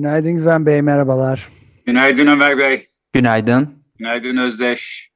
Günaydın 0.00 0.32
Güven 0.32 0.66
Bey, 0.66 0.82
merhabalar. 0.82 1.48
Günaydın 1.86 2.26
Ömer 2.26 2.58
Bey. 2.58 2.86
Günaydın. 3.12 3.68
Günaydın 3.98 4.36
Özdeş. 4.36 5.10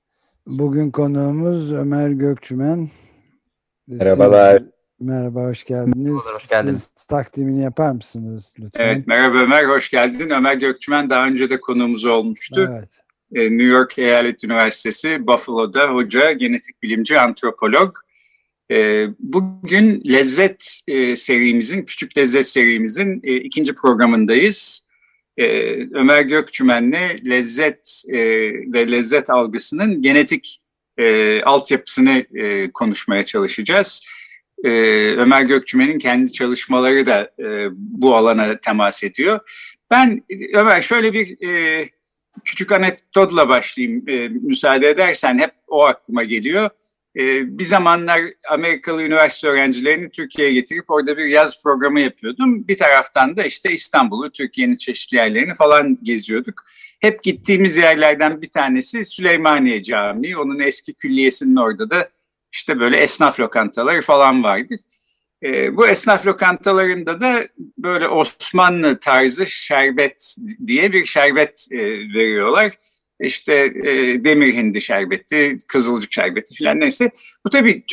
Bugün 0.46 0.90
konuğumuz 0.90 1.72
Ömer 1.72 2.08
Gökçümen. 2.08 2.90
Merhabalar. 3.86 4.62
Merhaba, 5.00 5.44
hoş 5.44 5.64
geldiniz. 5.64 6.12
Hoş 6.34 6.48
geldiniz. 6.48 6.90
Siz 6.96 7.06
takdimini 7.06 7.62
yapar 7.62 7.92
mısınız 7.92 8.54
lütfen? 8.58 8.84
Evet, 8.84 9.06
merhaba 9.06 9.38
Ömer, 9.38 9.64
hoş 9.64 9.90
geldin. 9.90 10.30
Ömer 10.30 10.54
Gökçümen 10.54 11.10
daha 11.10 11.26
önce 11.26 11.50
de 11.50 11.60
konuğumuz 11.60 12.04
olmuştu. 12.04 12.70
Evet. 12.72 12.90
Ee, 13.34 13.40
New 13.50 13.64
York 13.64 13.98
Eyalet 13.98 14.44
Üniversitesi 14.44 15.26
Buffalo'da 15.26 15.86
hoca, 15.86 16.32
genetik 16.32 16.82
bilimci, 16.82 17.20
antropolog. 17.20 17.96
Ee, 18.70 19.06
Bugün 19.18 20.02
lezzet 20.08 20.80
e, 20.88 21.16
serimizin, 21.16 21.82
küçük 21.82 22.18
lezzet 22.18 22.46
serimizin 22.46 23.20
e, 23.24 23.36
ikinci 23.36 23.74
programındayız. 23.74 24.88
Ee, 25.36 25.48
Ömer 25.94 26.22
Gökçümen'le 26.22 27.16
lezzet 27.26 28.02
e, 28.08 28.18
ve 28.72 28.90
lezzet 28.92 29.30
algısının 29.30 30.02
genetik 30.02 30.60
altyapısını 31.44 32.24
konuşmaya 32.74 33.26
çalışacağız. 33.26 34.06
Ee, 34.64 34.70
Ömer 35.16 35.42
Gökçümen'in 35.42 35.98
kendi 35.98 36.32
çalışmaları 36.32 37.06
da 37.06 37.30
bu 37.72 38.16
alana 38.16 38.58
temas 38.58 39.04
ediyor. 39.04 39.40
Ben 39.90 40.22
Ömer 40.52 40.82
şöyle 40.82 41.12
bir 41.12 41.36
küçük 42.44 42.72
anekdotla 42.72 43.48
başlayayım 43.48 44.04
müsaade 44.42 44.88
edersen 44.88 45.38
hep 45.38 45.52
o 45.68 45.84
aklıma 45.84 46.24
geliyor. 46.24 46.70
E, 47.16 47.58
bir 47.58 47.64
zamanlar 47.64 48.20
Amerikalı 48.50 49.02
üniversite 49.02 49.48
öğrencilerini 49.48 50.10
Türkiye'ye 50.10 50.54
getirip 50.54 50.90
orada 50.90 51.16
bir 51.16 51.24
yaz 51.24 51.62
programı 51.62 52.00
yapıyordum. 52.00 52.68
Bir 52.68 52.78
taraftan 52.78 53.36
da 53.36 53.44
işte 53.44 53.72
İstanbul'u, 53.72 54.32
Türkiye'nin 54.32 54.76
çeşitli 54.76 55.16
yerlerini 55.16 55.54
falan 55.54 55.98
geziyorduk. 56.02 56.64
Hep 57.00 57.22
gittiğimiz 57.22 57.76
yerlerden 57.76 58.42
bir 58.42 58.50
tanesi 58.50 59.04
Süleymaniye 59.04 59.82
Camii. 59.82 60.36
Onun 60.36 60.58
eski 60.58 60.94
külliyesinin 60.94 61.56
orada 61.56 61.90
da 61.90 62.08
işte 62.52 62.80
böyle 62.80 62.96
esnaf 62.96 63.40
lokantaları 63.40 64.02
falan 64.02 64.42
vardır. 64.44 64.80
E, 65.42 65.76
bu 65.76 65.86
esnaf 65.86 66.26
lokantalarında 66.26 67.20
da 67.20 67.48
böyle 67.78 68.08
Osmanlı 68.08 69.00
tarzı 69.00 69.46
şerbet 69.46 70.36
diye 70.66 70.92
bir 70.92 71.04
şerbet 71.04 71.66
e, 71.70 71.78
veriyorlar. 71.88 72.72
İşte 73.20 73.54
e, 73.84 74.24
demir 74.24 74.54
hindi 74.54 74.80
şerbeti, 74.80 75.56
kızılcık 75.68 76.12
şerbeti 76.12 76.64
falan 76.64 76.80
neyse. 76.80 77.10
Bu 77.46 77.50
tabii 77.50 77.84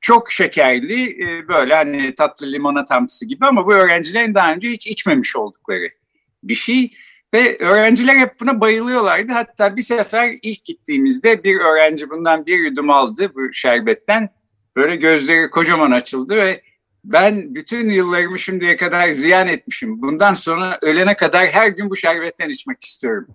çok 0.00 0.32
şekerli 0.32 1.24
e, 1.24 1.48
böyle 1.48 1.74
hani 1.74 2.14
tatlı 2.14 2.52
limonatamsı 2.52 3.26
gibi 3.26 3.46
ama 3.46 3.66
bu 3.66 3.74
öğrencilerin 3.74 4.34
daha 4.34 4.52
önce 4.52 4.70
hiç 4.70 4.86
içmemiş 4.86 5.36
oldukları 5.36 5.88
bir 6.42 6.54
şey. 6.54 6.90
Ve 7.34 7.58
öğrenciler 7.58 8.16
hep 8.16 8.40
buna 8.40 8.60
bayılıyorlardı. 8.60 9.32
Hatta 9.32 9.76
bir 9.76 9.82
sefer 9.82 10.38
ilk 10.42 10.64
gittiğimizde 10.64 11.44
bir 11.44 11.58
öğrenci 11.60 12.10
bundan 12.10 12.46
bir 12.46 12.58
yudum 12.58 12.90
aldı 12.90 13.34
bu 13.34 13.52
şerbetten. 13.52 14.28
Böyle 14.76 14.96
gözleri 14.96 15.50
kocaman 15.50 15.90
açıldı 15.90 16.36
ve 16.36 16.62
ben 17.04 17.54
bütün 17.54 17.90
yıllarımı 17.90 18.38
şimdiye 18.38 18.76
kadar 18.76 19.08
ziyan 19.08 19.48
etmişim. 19.48 20.02
Bundan 20.02 20.34
sonra 20.34 20.78
ölene 20.82 21.16
kadar 21.16 21.46
her 21.46 21.68
gün 21.68 21.90
bu 21.90 21.96
şerbetten 21.96 22.48
içmek 22.48 22.84
istiyorum 22.84 23.26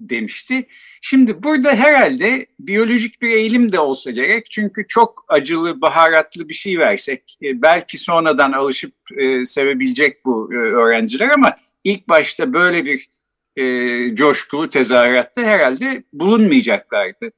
demişti. 0.00 0.66
Şimdi 1.00 1.42
burada 1.42 1.74
herhalde 1.74 2.46
biyolojik 2.60 3.22
bir 3.22 3.30
eğilim 3.30 3.72
de 3.72 3.80
olsa 3.80 4.10
gerek. 4.10 4.50
Çünkü 4.50 4.86
çok 4.88 5.24
acılı, 5.28 5.80
baharatlı 5.80 6.48
bir 6.48 6.54
şey 6.54 6.78
versek 6.78 7.36
e, 7.42 7.62
belki 7.62 7.98
sonradan 7.98 8.52
alışıp 8.52 8.94
e, 9.16 9.44
sevebilecek 9.44 10.24
bu 10.24 10.54
e, 10.54 10.56
öğrenciler 10.56 11.30
ama 11.30 11.56
ilk 11.84 12.08
başta 12.08 12.52
böyle 12.52 12.84
bir 12.84 13.08
coşkulu 14.14 14.70
tezahüratta 14.70 15.42
herhalde 15.42 16.04
bulunmayacaklardı. 16.12 17.30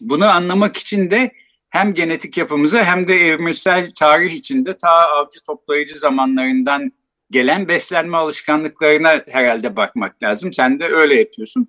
Bunu 0.00 0.26
anlamak 0.26 0.76
için 0.76 1.10
de 1.10 1.32
hem 1.70 1.94
genetik 1.94 2.38
yapımıza 2.38 2.84
hem 2.84 3.08
de 3.08 3.14
evrimsel 3.14 3.92
tarih 3.98 4.32
içinde 4.32 4.76
ta 4.76 4.88
avcı 4.88 5.40
toplayıcı 5.46 5.98
zamanlarından 5.98 6.92
gelen 7.30 7.68
beslenme 7.68 8.16
alışkanlıklarına 8.16 9.22
herhalde 9.28 9.76
bakmak 9.76 10.22
lazım. 10.22 10.52
Sen 10.52 10.80
de 10.80 10.84
öyle 10.84 11.14
yapıyorsun. 11.14 11.68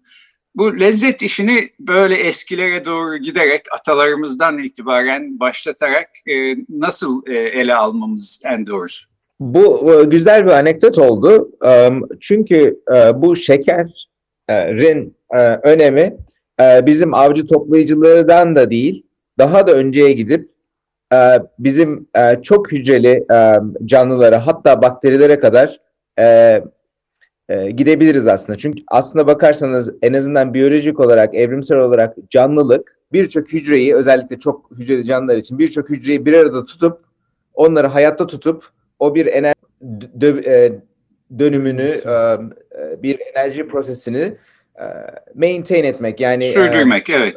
Bu 0.56 0.80
lezzet 0.80 1.22
işini 1.22 1.70
böyle 1.80 2.16
eskilere 2.16 2.86
doğru 2.86 3.18
giderek 3.18 3.62
atalarımızdan 3.72 4.60
itibaren 4.60 5.40
başlatarak 5.40 6.10
e, 6.30 6.56
nasıl 6.70 7.28
e, 7.28 7.38
ele 7.38 7.76
almamız 7.76 8.42
en 8.46 8.68
doğrusu? 8.68 9.06
Bu 9.40 9.94
e, 9.94 10.04
güzel 10.04 10.46
bir 10.46 10.52
anekdot 10.52 10.98
oldu. 10.98 11.52
Çünkü 12.20 12.80
e, 12.96 13.22
bu 13.22 13.36
şekerin 13.36 15.16
e, 15.34 15.38
önemi 15.42 16.18
bizim 16.60 17.14
avcı 17.14 17.48
toplayıcılardan 17.48 18.56
da 18.56 18.72
değil, 18.72 19.04
daha 19.38 19.68
da 19.68 19.74
önceye 19.74 20.12
gidip 20.12 20.51
bizim 21.60 22.08
çok 22.42 22.72
hücreli 22.72 23.26
canlılara 23.86 24.48
hatta 24.48 24.82
bakterilere 24.82 25.40
kadar 25.40 25.80
gidebiliriz 27.70 28.28
aslında. 28.28 28.58
Çünkü 28.58 28.84
aslında 28.88 29.28
bakarsanız 29.28 29.94
en 30.02 30.14
azından 30.14 30.54
biyolojik 30.54 31.00
olarak, 31.00 31.36
evrimsel 31.36 31.78
olarak 31.78 32.16
canlılık 32.30 32.98
birçok 33.14 33.54
hücreyi 33.54 33.96
özellikle 33.96 34.40
çok 34.40 34.72
hücreli 34.72 35.06
canlılar 35.06 35.38
için 35.38 35.60
birçok 35.60 35.90
hücreyi 35.90 36.26
bir 36.26 36.34
arada 36.34 36.66
tutup 36.66 37.00
onları 37.54 37.88
hayatta 37.88 38.28
tutup 38.28 38.66
o 39.00 39.16
bir 39.16 39.26
enerji 39.26 39.56
dönümünü 41.40 42.02
bir 43.04 43.20
enerji 43.34 43.68
prosesini 43.68 44.34
maintain 45.36 45.84
etmek. 45.84 46.20
Yani 46.20 46.46
sürdürmek 46.46 47.10
evet 47.10 47.36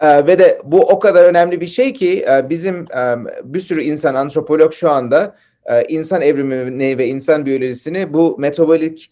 ee, 0.00 0.26
ve 0.26 0.38
de 0.38 0.60
bu 0.64 0.80
o 0.80 0.98
kadar 0.98 1.24
önemli 1.24 1.60
bir 1.60 1.66
şey 1.66 1.92
ki 1.92 2.24
e, 2.28 2.50
bizim 2.50 2.92
e, 2.92 3.16
bir 3.44 3.60
sürü 3.60 3.82
insan 3.82 4.14
antropolog 4.14 4.72
şu 4.72 4.90
anda 4.90 5.36
e, 5.66 5.84
insan 5.84 6.22
evrimini 6.22 6.98
ve 6.98 7.06
insan 7.06 7.46
biyolojisini 7.46 8.12
bu 8.12 8.38
metabolik 8.38 9.10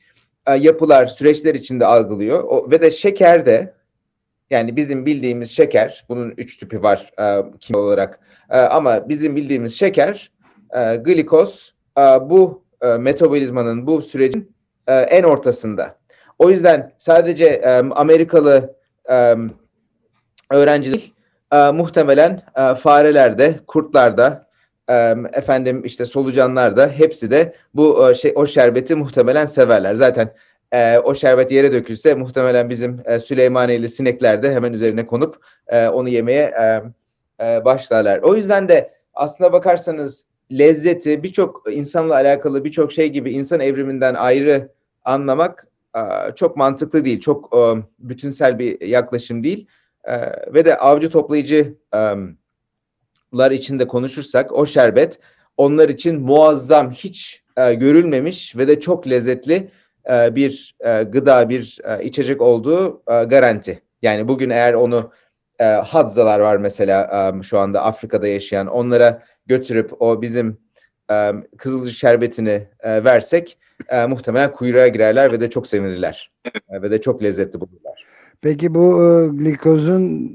yapılar, 0.58 1.06
süreçler 1.06 1.54
içinde 1.54 1.86
algılıyor. 1.86 2.70
Ve 2.70 2.80
de 2.80 2.90
şeker 2.90 3.46
de 3.46 3.74
yani 4.50 4.76
bizim 4.76 5.06
bildiğimiz 5.06 5.50
şeker, 5.50 6.04
bunun 6.08 6.34
üç 6.36 6.56
tipi 6.56 6.82
var 6.82 7.12
kim 7.60 7.76
olarak 7.76 8.20
ama 8.48 9.08
bizim 9.08 9.36
bildiğimiz 9.36 9.78
şeker, 9.78 10.32
glikoz 11.04 11.74
bu 12.20 12.64
metabolizmanın, 12.98 13.86
bu 13.86 14.02
sürecin 14.02 14.52
en 14.88 15.22
ortasında. 15.22 15.98
O 16.38 16.50
yüzden 16.50 16.92
sadece 16.98 17.62
Amerikalı 17.94 18.76
öğrenciler 20.52 21.12
e, 21.52 21.70
muhtemelen 21.70 22.42
e, 22.56 22.74
farelerde, 22.74 23.56
kurtlarda, 23.66 24.46
e, 24.88 25.14
efendim 25.32 25.82
işte 25.84 26.04
solucanlarda 26.04 26.88
hepsi 26.88 27.30
de 27.30 27.54
bu 27.74 28.10
e, 28.10 28.14
şey 28.14 28.32
o 28.34 28.46
şerbeti 28.46 28.94
muhtemelen 28.94 29.46
severler. 29.46 29.94
Zaten 29.94 30.34
e, 30.72 30.98
o 30.98 31.14
şerbet 31.14 31.52
yere 31.52 31.72
dökülse 31.72 32.14
muhtemelen 32.14 32.70
bizim 32.70 33.00
e, 33.04 33.18
Süleymaniyeli 33.18 33.88
sinekler 33.88 34.42
de 34.42 34.54
hemen 34.54 34.72
üzerine 34.72 35.06
konup 35.06 35.36
e, 35.68 35.88
onu 35.88 36.08
yemeye 36.08 36.42
e, 36.42 36.82
e, 37.46 37.64
başlarlar. 37.64 38.18
O 38.18 38.36
yüzden 38.36 38.68
de 38.68 38.94
aslına 39.14 39.52
bakarsanız 39.52 40.24
lezzeti 40.52 41.22
birçok 41.22 41.62
insanla 41.70 42.14
alakalı 42.14 42.64
birçok 42.64 42.92
şey 42.92 43.08
gibi 43.08 43.30
insan 43.30 43.60
evriminden 43.60 44.14
ayrı 44.14 44.68
anlamak 45.04 45.68
e, 45.96 46.00
çok 46.36 46.56
mantıklı 46.56 47.04
değil. 47.04 47.20
Çok 47.20 47.56
e, 47.56 47.60
bütünsel 47.98 48.58
bir 48.58 48.80
yaklaşım 48.80 49.44
değil. 49.44 49.66
E, 50.04 50.16
ve 50.54 50.64
de 50.64 50.76
avcı 50.76 51.10
toplayıcılar 51.10 51.76
içinde 53.50 53.86
konuşursak 53.86 54.52
o 54.52 54.66
şerbet 54.66 55.18
onlar 55.56 55.88
için 55.88 56.20
muazzam 56.20 56.90
hiç 56.90 57.42
e, 57.56 57.74
görülmemiş 57.74 58.56
ve 58.56 58.68
de 58.68 58.80
çok 58.80 59.08
lezzetli 59.08 59.70
e, 60.10 60.34
bir 60.34 60.76
e, 60.80 61.02
gıda 61.02 61.48
bir 61.48 61.78
e, 61.84 62.04
içecek 62.04 62.40
olduğu 62.40 63.02
e, 63.08 63.24
garanti. 63.24 63.82
Yani 64.02 64.28
bugün 64.28 64.50
eğer 64.50 64.74
onu 64.74 65.12
e, 65.58 65.64
hadzalar 65.64 66.40
var 66.40 66.56
mesela 66.56 67.32
e, 67.38 67.42
şu 67.42 67.58
anda 67.58 67.82
Afrika'da 67.82 68.28
yaşayan 68.28 68.66
onlara 68.66 69.22
götürüp 69.46 70.02
o 70.02 70.22
bizim 70.22 70.58
e, 71.10 71.32
kızılcık 71.58 71.94
şerbetini 71.94 72.68
e, 72.80 73.04
versek 73.04 73.58
e, 73.88 74.06
muhtemelen 74.06 74.52
kuyruğa 74.52 74.88
girerler 74.88 75.32
ve 75.32 75.40
de 75.40 75.50
çok 75.50 75.66
sevinirler. 75.66 76.32
E, 76.68 76.82
ve 76.82 76.90
de 76.90 77.00
çok 77.00 77.22
lezzetli 77.22 77.60
bulurlar. 77.60 78.11
Peki 78.42 78.74
bu 78.74 79.04
e, 79.04 79.28
glikozun 79.28 80.32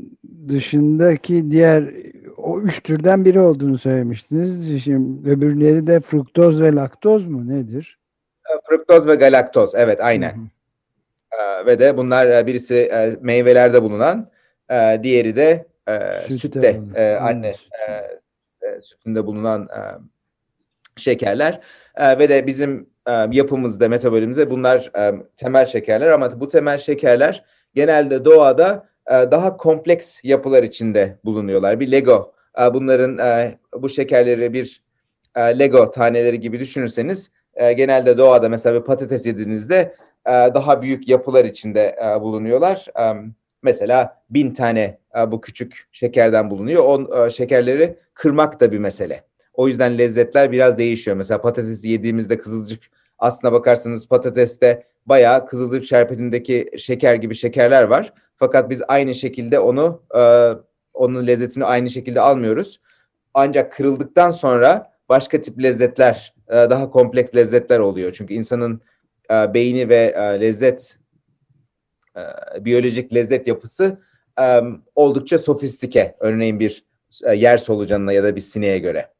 dışındaki 0.47 1.51
diğer 1.51 1.93
o 2.37 2.61
üç 2.61 2.83
türden 2.83 3.25
biri 3.25 3.39
olduğunu 3.39 3.77
söylemiştiniz. 3.77 4.83
Şimdi 4.83 5.29
öbürleri 5.29 5.87
de 5.87 5.99
fruktoz 5.99 6.61
ve 6.61 6.75
laktoz 6.75 7.25
mu 7.25 7.49
nedir? 7.49 7.99
E, 8.49 8.53
fruktoz 8.69 9.07
ve 9.07 9.15
galaktoz 9.15 9.75
evet 9.75 10.01
aynen. 10.01 10.35
Hı 10.35 10.39
hı. 10.39 10.47
E, 11.41 11.65
ve 11.65 11.79
de 11.79 11.97
bunlar 11.97 12.27
e, 12.27 12.47
birisi 12.47 12.75
e, 12.75 13.17
meyvelerde 13.21 13.83
bulunan, 13.83 14.31
e, 14.71 14.99
diğeri 15.03 15.35
de 15.35 15.67
e, 15.87 16.21
sütte, 16.21 16.37
sütte 16.37 16.81
e, 16.95 17.15
anne 17.15 17.55
e, 17.87 17.91
e, 18.67 18.81
sütünde 18.81 19.25
bulunan 19.25 19.61
e, 19.61 19.81
şekerler 20.97 21.59
e, 21.95 22.19
ve 22.19 22.29
de 22.29 22.47
bizim 22.47 22.89
e, 23.07 23.11
yapımızda, 23.31 23.89
metabolizmde 23.89 24.51
bunlar 24.51 24.91
e, 24.97 25.13
temel 25.37 25.65
şekerler 25.65 26.07
ama 26.07 26.39
bu 26.39 26.47
temel 26.47 26.77
şekerler 26.77 27.43
genelde 27.77 28.25
doğada 28.25 28.87
e, 29.07 29.13
daha 29.13 29.57
kompleks 29.57 30.19
yapılar 30.23 30.63
içinde 30.63 31.19
bulunuyorlar. 31.25 31.79
Bir 31.79 31.91
Lego, 31.91 32.33
e, 32.59 32.73
bunların 32.73 33.17
e, 33.17 33.57
bu 33.73 33.89
şekerleri 33.89 34.53
bir 34.53 34.83
Lego 35.37 35.91
taneleri 35.91 36.39
gibi 36.39 36.59
düşünürseniz 36.59 37.31
genelde 37.57 38.17
doğada 38.17 38.49
mesela 38.49 38.79
bir 38.79 38.85
patates 38.85 39.25
yediğinizde 39.25 39.95
daha 40.25 40.81
büyük 40.81 41.07
yapılar 41.07 41.45
içinde 41.45 41.95
bulunuyorlar. 42.21 42.85
Mesela 43.63 44.21
bin 44.29 44.53
tane 44.53 44.97
bu 45.27 45.41
küçük 45.41 45.87
şekerden 45.91 46.49
bulunuyor. 46.49 46.83
O 46.83 47.29
şekerleri 47.29 47.97
kırmak 48.13 48.59
da 48.59 48.71
bir 48.71 48.77
mesele. 48.77 49.23
O 49.53 49.67
yüzden 49.67 49.97
lezzetler 49.97 50.51
biraz 50.51 50.77
değişiyor. 50.77 51.17
Mesela 51.17 51.41
patates 51.41 51.85
yediğimizde 51.85 52.37
kızılcık 52.37 52.83
aslına 53.19 53.53
bakarsanız 53.53 54.07
patateste 54.07 54.83
bayağı 55.07 55.47
kızılcık 55.47 55.85
şerbetindeki 55.85 56.71
şeker 56.77 57.15
gibi 57.15 57.35
şekerler 57.35 57.83
var. 57.83 58.13
Fakat 58.35 58.69
biz 58.69 58.81
aynı 58.87 59.15
şekilde 59.15 59.59
onu 59.59 60.03
e, 60.19 60.51
onun 60.93 61.27
lezzetini 61.27 61.65
aynı 61.65 61.89
şekilde 61.89 62.21
almıyoruz. 62.21 62.81
Ancak 63.33 63.71
kırıldıktan 63.71 64.31
sonra 64.31 64.91
başka 65.09 65.41
tip 65.41 65.63
lezzetler, 65.63 66.33
e, 66.47 66.53
daha 66.53 66.89
kompleks 66.89 67.35
lezzetler 67.35 67.79
oluyor. 67.79 68.13
Çünkü 68.13 68.33
insanın 68.33 68.81
e, 69.31 69.53
beyni 69.53 69.89
ve 69.89 70.13
e, 70.17 70.41
lezzet 70.41 70.97
e, 72.17 72.21
biyolojik 72.65 73.13
lezzet 73.13 73.47
yapısı 73.47 74.01
e, 74.39 74.61
oldukça 74.95 75.39
sofistike. 75.39 76.15
Örneğin 76.19 76.59
bir 76.59 76.85
e, 77.25 77.35
yer 77.35 77.57
solucanına 77.57 78.13
ya 78.13 78.23
da 78.23 78.35
bir 78.35 78.41
sineğe 78.41 78.79
göre. 78.79 79.16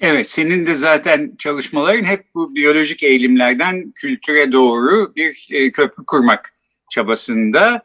Evet, 0.00 0.28
senin 0.28 0.66
de 0.66 0.74
zaten 0.74 1.32
çalışmaların 1.38 2.04
hep 2.04 2.24
bu 2.34 2.54
biyolojik 2.54 3.02
eğilimlerden 3.02 3.92
kültüre 3.94 4.52
doğru 4.52 5.12
bir 5.16 5.48
e, 5.50 5.70
köprü 5.72 6.04
kurmak 6.06 6.50
çabasında. 6.90 7.82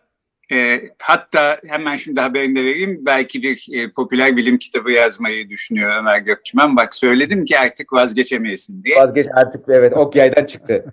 E, 0.52 0.82
hatta 1.00 1.60
hemen 1.68 1.98
şimdi 1.98 2.22
haberini 2.22 2.56
de 2.56 2.64
vereyim, 2.64 2.98
belki 3.02 3.44
bir 3.44 3.68
e, 3.72 3.92
popüler 3.92 4.38
bilim 4.38 4.58
kitabı 4.58 4.92
yazmayı 4.92 5.50
düşünüyor 5.50 5.98
Ömer 6.00 6.20
Gökçümen. 6.20 6.76
Bak 6.76 6.96
söyledim 6.96 7.46
ki 7.46 7.60
artık 7.60 7.94
vazgeçemeyesin 7.94 8.84
diye. 8.84 8.96
Vazgeç 8.96 9.28
artık, 9.36 9.66
evet, 9.70 9.94
ok 9.96 10.16
yaydan 10.16 10.46
çıktı. 10.46 10.86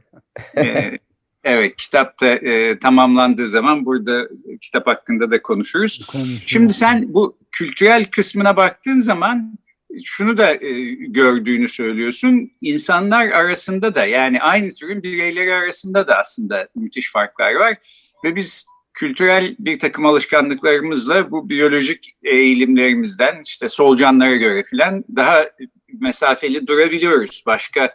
e, 0.56 0.90
evet, 1.44 1.76
kitap 1.76 2.20
da 2.20 2.26
e, 2.26 2.78
tamamlandığı 2.78 3.46
zaman 3.46 3.86
burada 3.86 4.28
kitap 4.60 4.86
hakkında 4.86 5.30
da 5.30 5.42
konuşuruz. 5.42 6.06
Konuşuyor. 6.06 6.42
Şimdi 6.46 6.72
sen 6.72 7.14
bu 7.14 7.38
kültürel 7.52 8.04
kısmına 8.04 8.56
baktığın 8.56 9.00
zaman 9.00 9.58
şunu 10.04 10.38
da 10.38 10.54
e, 10.54 10.82
gördüğünü 10.94 11.68
söylüyorsun. 11.68 12.52
İnsanlar 12.60 13.26
arasında 13.26 13.94
da 13.94 14.06
yani 14.06 14.40
aynı 14.40 14.74
türün 14.74 15.02
bireyleri 15.02 15.54
arasında 15.54 16.08
da 16.08 16.18
aslında 16.18 16.68
müthiş 16.74 17.12
farklar 17.12 17.54
var. 17.54 17.76
Ve 18.24 18.36
biz 18.36 18.66
kültürel 18.94 19.56
bir 19.58 19.78
takım 19.78 20.06
alışkanlıklarımızla 20.06 21.30
bu 21.30 21.48
biyolojik 21.48 22.14
eğilimlerimizden 22.24 23.42
işte 23.44 23.68
solucanlara 23.68 24.36
göre 24.36 24.62
filan 24.62 25.04
daha 25.16 25.50
mesafeli 26.00 26.66
durabiliyoruz. 26.66 27.42
Başka 27.46 27.94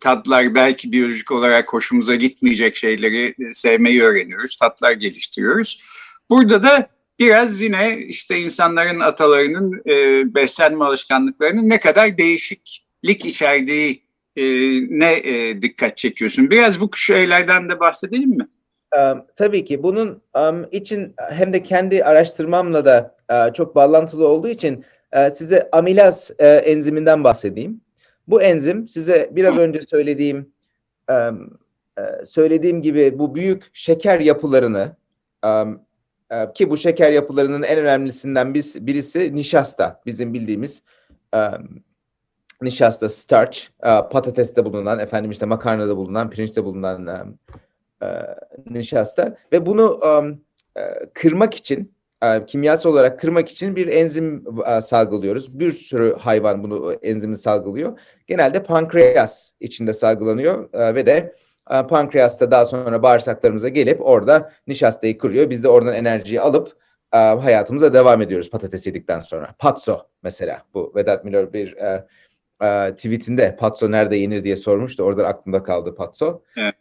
tatlar 0.00 0.54
belki 0.54 0.92
biyolojik 0.92 1.32
olarak 1.32 1.72
hoşumuza 1.72 2.14
gitmeyecek 2.14 2.76
şeyleri 2.76 3.34
sevmeyi 3.54 4.02
öğreniyoruz, 4.02 4.56
tatlar 4.56 4.92
geliştiriyoruz. 4.92 5.84
Burada 6.30 6.62
da 6.62 6.88
biraz 7.20 7.60
yine 7.60 7.98
işte 7.98 8.38
insanların 8.38 9.00
atalarının 9.00 9.82
e, 9.86 9.94
beslenme 10.34 10.84
alışkanlıklarının 10.84 11.68
ne 11.68 11.80
kadar 11.80 12.18
değişiklik 12.18 13.24
içerdiği 13.24 14.02
e, 14.36 14.42
ne 14.98 15.12
e, 15.12 15.62
dikkat 15.62 15.96
çekiyorsun. 15.96 16.50
Biraz 16.50 16.80
bu 16.80 16.90
şeylerden 16.96 17.68
de 17.68 17.80
bahsedelim 17.80 18.30
mi? 18.30 18.48
Um, 18.96 19.24
tabii 19.36 19.64
ki 19.64 19.82
bunun 19.82 20.22
um, 20.34 20.66
için 20.70 21.14
hem 21.30 21.52
de 21.52 21.62
kendi 21.62 22.04
araştırmamla 22.04 22.84
da 22.84 23.16
uh, 23.32 23.54
çok 23.54 23.74
bağlantılı 23.74 24.28
olduğu 24.28 24.48
için 24.48 24.84
uh, 25.16 25.30
size 25.30 25.68
amilaz 25.72 26.30
uh, 26.30 26.44
enziminden 26.44 27.24
bahsedeyim. 27.24 27.80
Bu 28.28 28.42
enzim 28.42 28.88
size 28.88 29.30
biraz 29.32 29.56
önce 29.56 29.80
söylediğim 29.82 30.52
um, 31.10 31.58
söylediğim 32.24 32.82
gibi 32.82 33.18
bu 33.18 33.34
büyük 33.34 33.70
şeker 33.72 34.20
yapılarını 34.20 34.96
um, 35.44 35.80
ki 36.54 36.70
bu 36.70 36.76
şeker 36.76 37.12
yapılarının 37.12 37.62
en 37.62 37.78
önemlisinden 37.78 38.54
biz, 38.54 38.86
birisi 38.86 39.36
nişasta. 39.36 40.00
Bizim 40.06 40.34
bildiğimiz 40.34 40.82
um, 41.34 41.82
nişasta, 42.62 43.08
starch, 43.08 43.58
uh, 43.82 44.10
patateste 44.10 44.64
bulunan, 44.64 44.98
efendim 44.98 45.30
işte 45.30 45.46
makarnada 45.46 45.96
bulunan, 45.96 46.30
pirinçte 46.30 46.64
bulunan 46.64 47.06
um, 47.06 47.38
uh, 48.02 48.08
nişasta. 48.70 49.36
Ve 49.52 49.66
bunu 49.66 50.00
um, 50.04 50.40
uh, 50.76 50.82
kırmak 51.14 51.54
için, 51.54 51.92
kimyasal 52.46 52.90
olarak 52.90 53.20
kırmak 53.20 53.48
için 53.48 53.76
bir 53.76 53.86
enzim 53.86 54.44
salgılıyoruz. 54.82 55.58
Bir 55.58 55.70
sürü 55.70 56.16
hayvan 56.18 56.62
bunu 56.62 56.92
enzimi 56.92 57.36
salgılıyor. 57.36 57.98
Genelde 58.26 58.62
pankreas 58.62 59.50
içinde 59.60 59.92
salgılanıyor 59.92 60.68
ve 60.94 61.06
de 61.06 61.34
e, 61.70 61.86
pankreas 61.86 62.40
da 62.40 62.50
daha 62.50 62.66
sonra 62.66 63.02
bağırsaklarımıza 63.02 63.68
gelip 63.68 64.06
orada 64.06 64.52
nişastayı 64.66 65.18
kırıyor. 65.18 65.50
Biz 65.50 65.64
de 65.64 65.68
oradan 65.68 65.94
enerjiyi 65.94 66.40
alıp 66.40 66.76
e, 67.12 67.18
hayatımıza 67.18 67.94
devam 67.94 68.22
ediyoruz 68.22 68.50
patates 68.50 68.86
yedikten 68.86 69.20
sonra. 69.20 69.54
Patso 69.58 70.06
mesela 70.22 70.62
bu 70.74 70.92
Vedat 70.96 71.24
Milor 71.24 71.52
bir 71.52 71.76
e, 71.76 72.06
e, 72.62 72.94
tweetinde 72.94 73.56
patso 73.56 73.90
nerede 73.90 74.16
yenir 74.16 74.44
diye 74.44 74.56
sormuştu. 74.56 75.02
Oradan 75.02 75.24
aklımda 75.24 75.62
kaldı 75.62 75.94
patso. 75.94 76.42
Evet. 76.56 76.74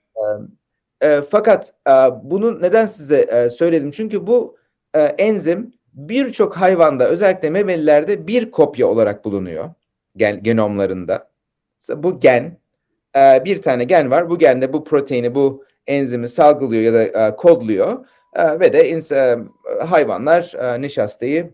E, 1.02 1.08
e, 1.08 1.22
fakat 1.22 1.74
e, 1.88 1.92
bunu 2.24 2.62
neden 2.62 2.86
size 2.86 3.22
e, 3.22 3.50
söyledim? 3.50 3.92
Çünkü 3.92 4.28
bu 4.28 4.58
e, 4.94 5.00
enzim 5.00 5.74
birçok 5.94 6.58
hayvanda 6.58 7.10
özellikle 7.10 7.50
memelilerde 7.50 8.28
bir 8.28 8.52
kopya 8.52 8.88
olarak 8.88 9.26
bulunuyor 9.26 9.70
gen, 10.16 10.44
genomlarında. 10.44 11.30
Bu 11.96 12.20
gen 12.20 12.58
e, 13.16 13.46
bir 13.46 13.62
tane 13.62 13.84
gen 13.84 14.12
var. 14.12 14.30
Bu 14.30 14.38
gende 14.40 14.74
bu 14.74 14.84
proteini, 14.84 15.36
bu 15.36 15.64
enzimi 15.88 16.30
salgılıyor 16.30 16.82
ya 16.82 16.94
da 16.94 17.28
e, 17.28 17.36
kodluyor 17.36 18.06
e, 18.36 18.60
ve 18.60 18.74
de 18.74 18.92
ins- 18.92 19.16
e, 19.16 19.38
hayvanlar 19.86 20.54
e, 20.54 20.82
nişastayı 20.82 21.54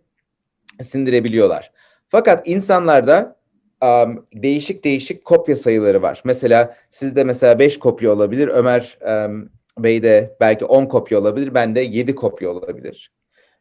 sindirebiliyorlar. 0.81 1.71
Fakat 2.09 2.47
insanlarda 2.47 3.35
um, 3.81 4.25
değişik 4.33 4.83
değişik 4.83 5.25
kopya 5.25 5.55
sayıları 5.55 6.01
var. 6.01 6.21
Mesela 6.25 6.75
sizde 6.91 7.23
mesela 7.23 7.59
5 7.59 7.79
kopya 7.79 8.11
olabilir. 8.11 8.47
Ömer 8.47 8.97
um, 9.25 9.49
Bey'de 9.77 10.37
belki 10.39 10.65
10 10.65 10.85
kopya 10.85 11.19
olabilir. 11.19 11.53
Bende 11.53 11.81
7 11.81 12.15
kopya 12.15 12.49
olabilir. 12.49 13.11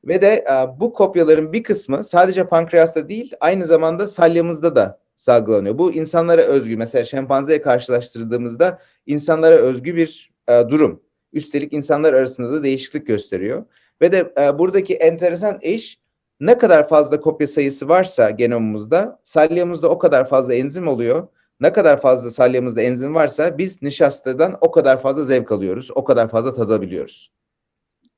Ve 0.05 0.23
de 0.23 0.45
uh, 0.49 0.81
bu 0.81 0.93
kopyaların 0.93 1.53
bir 1.53 1.63
kısmı 1.63 2.05
sadece 2.05 2.47
pankreasta 2.47 3.09
değil 3.09 3.33
aynı 3.41 3.67
zamanda 3.67 4.07
salyamızda 4.07 4.77
da 4.77 4.99
salgılanıyor. 5.17 5.79
Bu 5.79 5.93
insanlara 5.93 6.43
özgü. 6.43 6.77
Mesela 6.77 7.05
şempanzeye 7.05 7.63
karşılaştırdığımızda 7.63 8.79
insanlara 9.07 9.55
özgü 9.55 9.97
bir 9.97 10.33
e, 10.49 10.65
durum. 10.69 11.03
Üstelik 11.33 11.73
insanlar 11.73 12.13
arasında 12.13 12.53
da 12.53 12.63
değişiklik 12.63 13.07
gösteriyor. 13.07 13.65
Ve 14.03 14.13
de 14.13 14.33
e, 14.39 14.59
buradaki 14.59 14.95
enteresan 14.95 15.59
iş 15.61 15.99
ne 16.41 16.59
kadar 16.59 16.89
fazla 16.89 17.21
kopya 17.21 17.47
sayısı 17.47 17.89
varsa 17.89 18.31
genomumuzda 18.31 19.21
salyamızda 19.23 19.89
o 19.89 19.99
kadar 19.99 20.29
fazla 20.29 20.55
enzim 20.55 20.89
oluyor. 20.89 21.29
Ne 21.61 21.73
kadar 21.73 22.01
fazla 22.01 22.31
salyamızda 22.31 22.83
enzim 22.83 23.15
varsa 23.15 23.59
biz 23.59 23.83
nişastadan 23.83 24.59
o 24.61 24.71
kadar 24.71 25.01
fazla 25.01 25.25
zevk 25.25 25.53
alıyoruz. 25.53 25.91
O 25.95 26.05
kadar 26.05 26.29
fazla 26.29 26.55
tadabiliyoruz. 26.55 27.33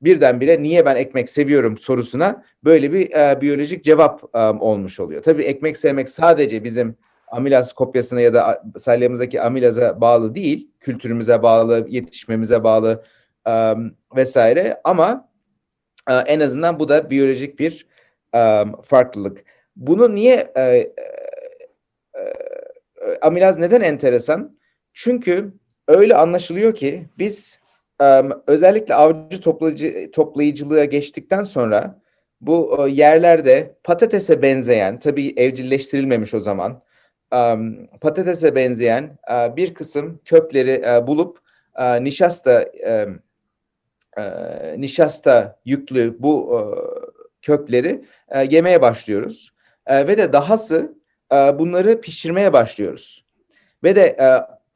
Birdenbire 0.03 0.63
niye 0.63 0.87
ben 0.87 0.97
ekmek 0.97 1.31
seviyorum 1.31 1.79
sorusuna 1.79 2.45
böyle 2.65 2.93
bir 2.93 3.11
e, 3.11 3.41
biyolojik 3.41 3.85
cevap 3.85 4.23
e, 4.35 4.39
olmuş 4.39 5.01
oluyor. 5.01 5.23
Tabii 5.23 5.43
ekmek 5.43 5.77
sevmek 5.77 6.09
sadece 6.09 6.65
bizim 6.65 6.97
amilaz 7.29 7.73
kopyasına 7.73 8.21
ya 8.21 8.35
da 8.35 8.63
salyamızdaki 8.79 9.41
amilaza 9.41 10.01
bağlı 10.01 10.35
değil. 10.35 10.71
Kültürümüze 10.81 11.43
bağlı, 11.43 11.87
yetişmemize 11.89 12.65
bağlı 12.65 13.05
e, 13.49 13.75
vesaire 14.17 14.81
ama 14.85 15.29
e, 16.11 16.15
en 16.15 16.41
azından 16.41 16.79
bu 16.79 16.89
da 16.89 17.11
biyolojik 17.11 17.59
bir 17.59 17.87
e, 18.35 18.65
farklılık. 18.85 19.45
Bunu 19.77 20.15
niye 20.15 20.53
e, 20.57 20.63
e, 20.63 20.93
amilaz 23.23 23.59
neden 23.59 23.81
enteresan? 23.81 24.59
Çünkü 24.93 25.53
öyle 25.89 26.15
anlaşılıyor 26.17 26.75
ki 26.75 27.07
biz 27.19 27.61
özellikle 28.47 28.95
avcı 28.95 29.41
toplayıcı, 29.41 30.11
toplayıcılığa 30.11 30.85
geçtikten 30.85 31.43
sonra 31.43 32.01
bu 32.41 32.87
yerlerde 32.89 33.75
patatese 33.85 34.43
benzeyen, 34.43 34.99
tabii 34.99 35.35
evcilleştirilmemiş 35.37 36.35
o 36.35 36.41
zaman, 36.41 36.83
patatese 38.01 38.55
benzeyen 38.55 39.19
bir 39.57 39.75
kısım 39.75 40.21
kökleri 40.25 41.07
bulup 41.07 41.39
nişasta 42.01 42.65
nişasta 44.77 45.61
yüklü 45.65 46.17
bu 46.19 46.65
kökleri 47.43 48.05
yemeye 48.51 48.83
başlıyoruz. 48.83 49.53
Ve 49.91 50.19
de 50.19 50.33
dahası 50.33 50.95
bunları 51.33 52.01
pişirmeye 52.01 52.53
başlıyoruz. 52.53 53.25
Ve 53.85 53.97
de 53.97 54.17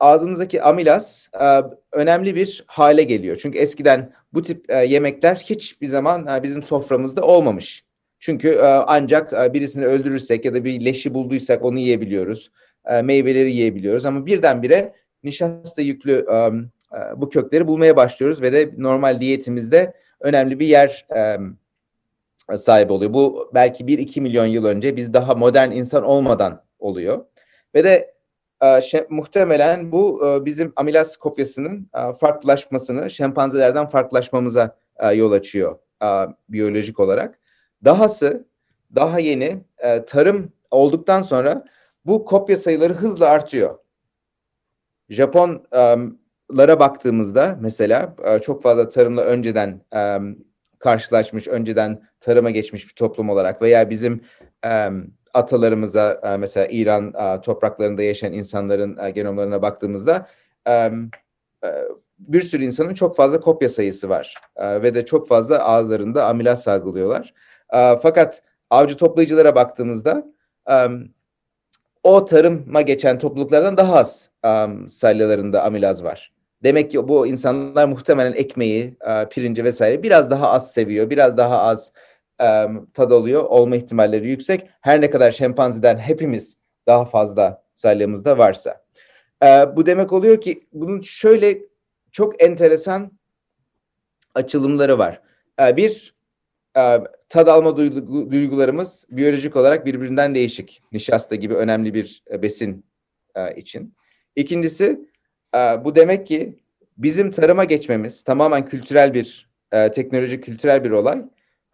ağzımızdaki 0.00 0.62
amilaz 0.62 1.30
e, 1.40 1.62
önemli 1.92 2.34
bir 2.34 2.64
hale 2.66 3.02
geliyor. 3.02 3.38
Çünkü 3.42 3.58
eskiden 3.58 4.12
bu 4.32 4.42
tip 4.42 4.70
e, 4.70 4.76
yemekler 4.76 5.36
hiçbir 5.36 5.86
zaman 5.86 6.26
e, 6.26 6.42
bizim 6.42 6.62
soframızda 6.62 7.22
olmamış. 7.22 7.84
Çünkü 8.18 8.48
e, 8.48 8.64
ancak 8.64 9.32
e, 9.32 9.52
birisini 9.52 9.86
öldürürsek 9.86 10.44
ya 10.44 10.54
da 10.54 10.64
bir 10.64 10.84
leşi 10.84 11.14
bulduysak 11.14 11.64
onu 11.64 11.78
yiyebiliyoruz. 11.78 12.50
E, 12.84 13.02
meyveleri 13.02 13.52
yiyebiliyoruz 13.52 14.06
ama 14.06 14.26
birdenbire 14.26 14.94
nişasta 15.24 15.82
yüklü 15.82 16.26
e, 16.30 16.36
e, 16.36 17.20
bu 17.20 17.28
kökleri 17.28 17.66
bulmaya 17.66 17.96
başlıyoruz 17.96 18.42
ve 18.42 18.52
de 18.52 18.70
normal 18.78 19.20
diyetimizde 19.20 19.92
önemli 20.20 20.60
bir 20.60 20.66
yer 20.66 21.06
e, 21.16 21.36
sahip 22.56 22.90
oluyor. 22.90 23.12
Bu 23.12 23.50
belki 23.54 23.84
1-2 23.84 24.20
milyon 24.20 24.46
yıl 24.46 24.64
önce 24.64 24.96
biz 24.96 25.14
daha 25.14 25.34
modern 25.34 25.70
insan 25.70 26.04
olmadan 26.04 26.62
oluyor. 26.78 27.24
Ve 27.74 27.84
de 27.84 28.14
e, 28.62 28.80
şe, 28.80 29.06
muhtemelen 29.10 29.92
bu 29.92 30.26
e, 30.26 30.44
bizim 30.44 30.72
amilaz 30.76 31.16
kopyasının 31.16 31.90
e, 31.94 32.12
farklılaşmasını, 32.12 33.10
şempanzelerden 33.10 33.86
farklılaşmamıza 33.86 34.76
e, 34.96 35.08
yol 35.08 35.32
açıyor 35.32 35.78
biyolojik 36.48 37.00
olarak. 37.00 37.38
Dahası 37.84 38.46
daha 38.94 39.18
yeni 39.18 39.64
tarım 40.06 40.52
olduktan 40.70 41.22
sonra 41.22 41.64
bu 42.06 42.24
kopya 42.24 42.56
sayıları 42.56 42.94
hızla 42.94 43.28
artıyor. 43.28 43.78
Japonlara 45.08 46.80
baktığımızda 46.80 47.58
mesela 47.60 48.16
çok 48.42 48.62
fazla 48.62 48.88
tarımla 48.88 49.22
önceden 49.22 49.80
karşılaşmış, 50.78 51.48
önceden 51.48 52.02
tarıma 52.20 52.50
geçmiş 52.50 52.88
bir 52.88 52.94
toplum 52.94 53.30
olarak 53.30 53.62
veya 53.62 53.90
bizim 53.90 54.20
atalarımıza 55.34 56.20
e, 56.22 56.36
mesela 56.36 56.66
İran 56.70 57.14
e, 57.14 57.40
topraklarında 57.40 58.02
yaşayan 58.02 58.32
insanların 58.32 58.98
e, 58.98 59.10
genomlarına 59.10 59.62
baktığımızda 59.62 60.26
bir 62.18 62.40
sürü 62.40 62.64
insanın 62.64 62.94
çok 62.94 63.16
fazla 63.16 63.40
kopya 63.40 63.68
sayısı 63.68 64.08
var 64.08 64.34
ve 64.58 64.94
de 64.94 65.06
çok 65.06 65.28
fazla 65.28 65.58
ağızlarında 65.58 66.26
amilaz 66.26 66.62
salgılıyorlar. 66.62 67.34
Fakat 68.02 68.42
avcı 68.70 68.96
toplayıcılara 68.96 69.54
baktığımızda 69.54 70.26
o 72.02 72.24
tarıma 72.24 72.80
geçen 72.80 73.18
topluluklardan 73.18 73.76
daha 73.76 73.96
az 73.96 74.30
salyalarında 74.88 75.62
amilaz 75.62 76.04
var. 76.04 76.32
Demek 76.62 76.90
ki 76.90 77.08
bu 77.08 77.26
insanlar 77.26 77.84
muhtemelen 77.84 78.32
ekmeği, 78.32 78.96
pirinci 79.30 79.64
vesaire 79.64 80.02
biraz 80.02 80.30
daha 80.30 80.50
az 80.50 80.72
seviyor, 80.72 81.10
biraz 81.10 81.36
daha 81.36 81.58
az 81.58 81.92
e, 82.40 82.66
tad 82.94 83.10
alıyor. 83.10 83.44
Olma 83.44 83.76
ihtimalleri 83.76 84.28
yüksek. 84.28 84.70
Her 84.80 85.00
ne 85.00 85.10
kadar 85.10 85.30
şempanzeden 85.30 85.98
hepimiz 85.98 86.56
daha 86.86 87.04
fazla 87.04 87.62
salyamızda 87.74 88.38
varsa. 88.38 88.84
E, 89.42 89.46
bu 89.76 89.86
demek 89.86 90.12
oluyor 90.12 90.40
ki 90.40 90.66
bunun 90.72 91.00
şöyle 91.00 91.58
çok 92.12 92.42
enteresan 92.42 93.12
açılımları 94.34 94.98
var. 94.98 95.22
E, 95.60 95.76
bir, 95.76 96.14
e, 96.76 96.98
tad 97.28 97.46
alma 97.46 97.76
duygularımız 98.30 99.06
biyolojik 99.10 99.56
olarak 99.56 99.86
birbirinden 99.86 100.34
değişik. 100.34 100.82
Nişasta 100.92 101.34
gibi 101.34 101.54
önemli 101.54 101.94
bir 101.94 102.22
e, 102.30 102.42
besin 102.42 102.84
e, 103.34 103.54
için. 103.54 103.94
İkincisi, 104.36 105.00
e, 105.54 105.58
bu 105.58 105.96
demek 105.96 106.26
ki 106.26 106.58
bizim 106.98 107.30
tarıma 107.30 107.64
geçmemiz 107.64 108.22
tamamen 108.22 108.66
kültürel 108.66 109.14
bir, 109.14 109.50
e, 109.72 109.90
teknoloji 109.90 110.40
kültürel 110.40 110.84
bir 110.84 110.90
olay 110.90 111.22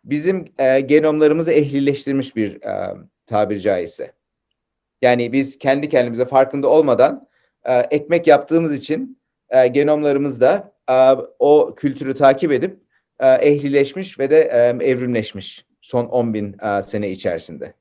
bizim 0.07 0.45
e, 0.59 0.81
genomlarımızı 0.81 1.53
ehlileştirmiş 1.53 2.37
bir 2.37 2.63
e, 2.63 2.97
tabiri 3.27 3.61
caizse. 3.61 4.13
Yani 5.03 5.33
biz 5.33 5.59
kendi 5.59 5.89
kendimize 5.89 6.25
farkında 6.25 6.69
olmadan 6.69 7.29
e, 7.65 7.75
ekmek 7.75 8.27
yaptığımız 8.27 8.75
için 8.75 9.19
e, 9.51 9.67
genomlarımızda 9.67 10.73
e, 10.91 11.11
o 11.39 11.75
kültürü 11.77 12.15
takip 12.15 12.53
edip 12.53 12.81
e, 13.21 13.29
ehlileşmiş 13.29 14.19
ve 14.19 14.31
de 14.31 14.41
e, 14.41 14.85
evrimleşmiş 14.87 15.67
son 15.81 16.07
10 16.07 16.35
bin 16.35 16.57
e, 16.63 16.83
sene 16.83 17.11
içerisinde. 17.11 17.75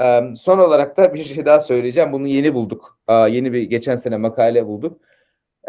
E, 0.00 0.20
son 0.36 0.58
olarak 0.58 0.96
da 0.96 1.14
bir 1.14 1.24
şey 1.24 1.46
daha 1.46 1.60
söyleyeceğim. 1.60 2.12
Bunu 2.12 2.26
yeni 2.26 2.54
bulduk. 2.54 2.98
E, 3.08 3.12
yeni 3.14 3.52
bir 3.52 3.62
geçen 3.62 3.96
sene 3.96 4.16
makale 4.16 4.66
bulduk. 4.66 5.00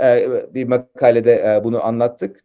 E, 0.01 0.29
bir 0.53 0.67
makalede 0.67 1.33
e, 1.33 1.63
bunu 1.63 1.85
anlattık. 1.85 2.43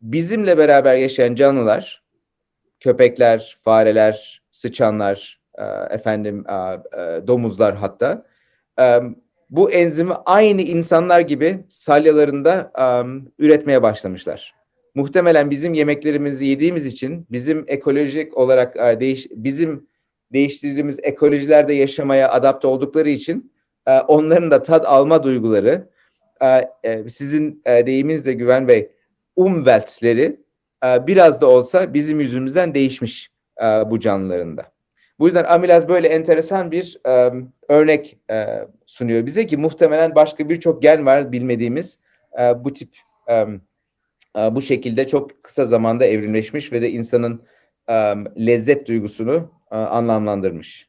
Bizimle 0.00 0.58
beraber 0.58 0.96
yaşayan 0.96 1.34
canlılar 1.34 2.07
köpekler, 2.80 3.58
fareler, 3.64 4.42
sıçanlar, 4.52 5.38
e, 5.58 5.94
efendim 5.94 6.44
e, 6.48 6.52
e, 6.52 7.26
domuzlar 7.26 7.76
hatta 7.76 8.24
bu 9.50 9.70
enzimi 9.70 10.14
aynı 10.26 10.62
insanlar 10.62 11.20
gibi 11.20 11.58
salyalarında 11.68 12.72
üretmeye 13.38 13.82
başlamışlar. 13.82 14.54
Muhtemelen 14.94 15.50
bizim 15.50 15.74
yemeklerimizi 15.74 16.46
yediğimiz 16.46 16.86
için 16.86 17.26
bizim 17.30 17.64
ekolojik 17.66 18.36
olarak 18.36 19.00
değiş 19.00 19.26
bizim 19.30 19.88
değiştirdiğimiz 20.32 20.98
ekolojilerde 21.02 21.72
yaşamaya 21.72 22.30
adapte 22.30 22.68
oldukları 22.68 23.08
için 23.08 23.52
onların 24.08 24.50
da 24.50 24.62
tad 24.62 24.84
alma 24.84 25.22
duyguları 25.22 25.88
sizin 27.08 27.62
deyiminizle 27.66 28.32
Güven 28.32 28.68
Bey 28.68 28.90
umweltleri 29.36 30.40
e, 30.84 31.06
biraz 31.06 31.40
da 31.40 31.46
olsa 31.46 31.94
bizim 31.94 32.20
yüzümüzden 32.20 32.74
değişmiş 32.74 33.30
e, 33.60 33.64
bu 33.64 34.00
canlılarında. 34.00 34.72
Bu 35.18 35.26
yüzden 35.26 35.44
amilaz 35.44 35.88
böyle 35.88 36.08
enteresan 36.08 36.70
bir 36.70 36.98
e, 37.06 37.32
örnek 37.68 38.18
sunuyor 38.86 39.26
bize 39.26 39.46
ki 39.46 39.56
muhtemelen 39.56 40.14
başka 40.14 40.48
birçok 40.48 40.82
gen 40.82 41.06
var 41.06 41.32
bilmediğimiz 41.32 41.98
bu 42.56 42.72
tip 42.72 42.96
bu 44.52 44.62
şekilde 44.62 45.08
çok 45.08 45.42
kısa 45.42 45.64
zamanda 45.64 46.06
evrimleşmiş 46.06 46.72
ve 46.72 46.82
de 46.82 46.90
insanın 46.90 47.42
lezzet 48.46 48.88
duygusunu 48.88 49.50
anlamlandırmış. 49.70 50.88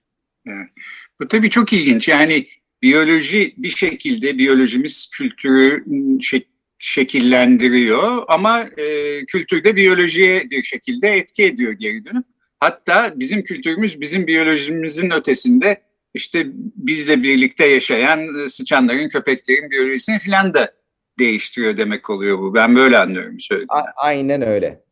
Bu 1.19 1.27
tabii 1.27 1.50
çok 1.50 1.74
ilginç. 1.74 2.08
Yani 2.08 2.46
biyoloji 2.81 3.53
bir 3.58 3.69
şekilde 3.69 4.38
biyolojimiz 4.38 5.10
kültürü 5.13 5.86
şey, 6.22 6.48
şekillendiriyor 6.79 8.24
ama 8.27 8.62
e, 8.77 9.19
kültürde 9.25 9.75
biyolojiye 9.75 10.50
bir 10.50 10.63
şekilde 10.63 11.17
etki 11.17 11.45
ediyor 11.45 11.71
geri 11.74 12.05
dönüp. 12.05 12.25
Hatta 12.59 13.13
bizim 13.15 13.43
kültürümüz 13.43 14.01
bizim 14.01 14.27
biyolojimizin 14.27 15.12
ötesinde 15.12 15.81
işte 16.13 16.43
bizle 16.75 17.24
birlikte 17.24 17.65
yaşayan 17.65 18.43
e, 18.43 18.48
sıçanların, 18.48 19.09
köpeklerin 19.09 19.71
biyolojisini 19.71 20.19
falan 20.19 20.53
da 20.53 20.71
değiştiriyor 21.19 21.77
demek 21.77 22.09
oluyor 22.09 22.39
bu. 22.39 22.53
Ben 22.53 22.75
böyle 22.75 22.98
anlıyorum 22.98 23.39
söylediğini. 23.39 23.89
Aynen 23.95 24.41
öyle. 24.41 24.83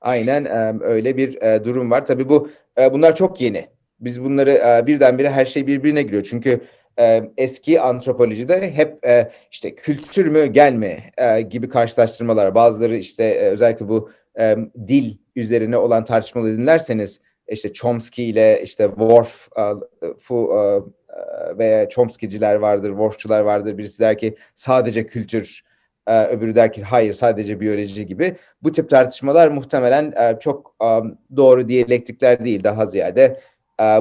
Aynen 0.00 0.44
e, 0.44 0.74
öyle 0.80 1.16
bir 1.16 1.42
e, 1.42 1.64
durum 1.64 1.90
var. 1.90 2.06
Tabii 2.06 2.28
bu 2.28 2.50
bunlar 2.92 3.16
çok 3.16 3.40
yeni. 3.40 3.66
Biz 4.00 4.22
bunları 4.24 4.84
birdenbire 4.86 5.30
her 5.30 5.46
şey 5.46 5.66
birbirine 5.66 6.02
giriyor. 6.02 6.26
Çünkü 6.30 6.60
e, 6.98 7.22
eski 7.36 7.80
antropolojide 7.80 8.74
hep 8.74 9.06
e, 9.06 9.30
işte 9.50 9.74
kültür 9.74 10.26
mü 10.26 10.46
gel 10.46 10.72
mi 10.72 10.98
e, 11.18 11.40
gibi 11.40 11.68
karşılaştırmalar. 11.68 12.54
Bazıları 12.54 12.96
işte 12.96 13.24
e, 13.24 13.48
özellikle 13.48 13.88
bu 13.88 14.10
e, 14.38 14.56
dil 14.86 15.16
üzerine 15.36 15.76
olan 15.76 16.04
tartışmaları 16.04 16.58
dinlerseniz 16.58 17.20
işte 17.48 17.72
Chomsky 17.72 18.30
ile 18.30 18.62
işte 18.62 18.86
Worf 18.88 19.48
e, 19.58 19.62
veya 21.58 21.88
Chomsky'ciler 21.88 22.54
vardır, 22.54 22.88
Worf'çular 22.88 23.40
vardır. 23.40 23.78
Birisi 23.78 23.98
der 23.98 24.18
ki 24.18 24.36
sadece 24.54 25.06
kültür, 25.06 25.64
öbürü 26.06 26.54
der 26.54 26.72
ki 26.72 26.82
hayır 26.82 27.12
sadece 27.12 27.60
biyoloji 27.60 28.06
gibi. 28.06 28.36
Bu 28.62 28.72
tip 28.72 28.90
tartışmalar 28.90 29.48
muhtemelen 29.48 30.38
çok 30.40 30.76
e, 30.82 30.86
doğru 31.36 31.68
diyalektikler 31.68 32.44
değil. 32.44 32.64
Daha 32.64 32.86
ziyade 32.86 33.40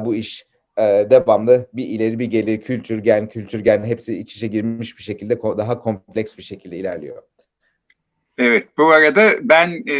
bu 0.01 0.15
iş 0.15 0.45
e, 0.77 0.83
devamlı 1.09 1.69
bir 1.73 1.85
ileri 1.85 2.19
bir 2.19 2.25
geri 2.25 2.59
kültür 2.59 2.97
gen 2.97 3.29
kültür 3.29 3.59
gen 3.59 3.83
hepsi 3.83 4.17
iç 4.17 4.35
içe 4.35 4.47
girmiş 4.47 4.97
bir 4.97 5.03
şekilde 5.03 5.41
daha 5.41 5.79
kompleks 5.79 6.37
bir 6.37 6.43
şekilde 6.43 6.77
ilerliyor. 6.77 7.23
Evet 8.37 8.67
bu 8.77 8.87
arada 8.87 9.33
ben 9.41 9.83
e, 9.89 9.95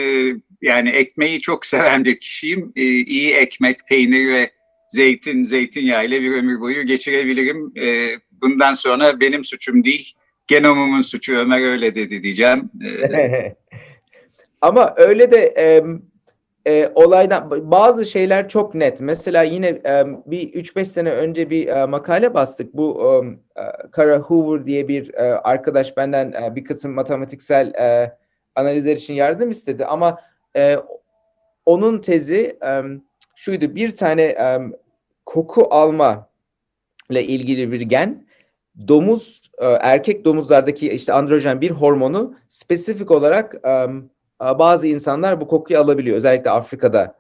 yani 0.62 0.90
ekmeği 0.90 1.42
çok 1.42 1.66
seven 1.66 2.06
bir 2.06 2.20
kişiyim. 2.20 2.74
E, 2.76 2.82
iyi 2.84 3.34
ekmek, 3.34 3.88
peynir 3.90 4.34
ve 4.34 4.50
zeytin, 4.90 5.44
zeytinyağı 5.44 6.06
ile 6.06 6.22
bir 6.22 6.32
ömür 6.32 6.62
boyu 6.62 6.84
geçirebilirim. 6.84 7.74
E, 7.78 8.16
bundan 8.32 8.74
sonra 8.74 9.20
benim 9.20 9.46
suçum 9.46 9.84
değil, 9.84 10.14
genomumun 10.48 11.02
suçu 11.02 11.38
Ömer 11.38 11.62
öyle 11.62 11.96
dedi 11.96 12.24
diyeceğim. 12.24 12.70
E, 13.14 13.56
Ama 14.62 14.94
öyle 14.98 15.32
de 15.32 15.54
e, 15.58 15.84
e, 16.68 16.92
olaydan 16.96 17.72
bazı 17.72 18.06
şeyler 18.06 18.50
çok 18.50 18.76
net. 18.76 19.00
Mesela 19.00 19.44
yine 19.44 19.68
e, 19.68 20.06
bir 20.26 20.54
3-5 20.54 20.86
sene 20.86 21.12
önce 21.12 21.50
bir 21.50 21.68
e, 21.68 21.86
makale 21.86 22.34
bastık. 22.34 22.74
Bu 22.74 23.14
e, 23.56 23.62
Kara 23.92 24.20
Hoover 24.20 24.66
diye 24.66 24.88
bir 24.88 25.14
e, 25.14 25.22
arkadaş 25.34 25.98
benden 25.98 26.32
e, 26.32 26.56
bir 26.56 26.64
kısım 26.64 26.94
matematiksel 26.94 27.74
e, 27.74 28.18
analizler 28.56 28.96
için 28.96 29.14
yardım 29.14 29.50
istedi. 29.50 29.86
Ama 29.86 30.22
e, 30.56 30.78
onun 31.66 32.00
tezi 32.00 32.60
e, 32.66 32.82
şuydu. 33.36 33.76
Bir 33.76 33.96
tane 33.96 34.22
e, 34.24 34.60
koku 35.26 35.68
alma 35.70 36.30
ile 37.10 37.24
ilgili 37.24 37.72
bir 37.72 37.82
gen 37.82 38.26
domuz 38.88 39.52
e, 39.58 39.66
erkek 39.66 40.26
domuzlardaki 40.26 40.90
işte 40.90 41.14
androjen 41.14 41.62
bir 41.62 41.72
hormonu 41.72 42.36
spesifik 42.48 43.12
olarak 43.12 43.56
e, 43.68 43.88
bazı 44.40 44.88
insanlar 44.88 45.42
bu 45.42 45.48
kokuyu 45.48 45.80
alabiliyor. 45.80 46.18
Özellikle 46.18 46.50
Afrika'da 46.50 47.16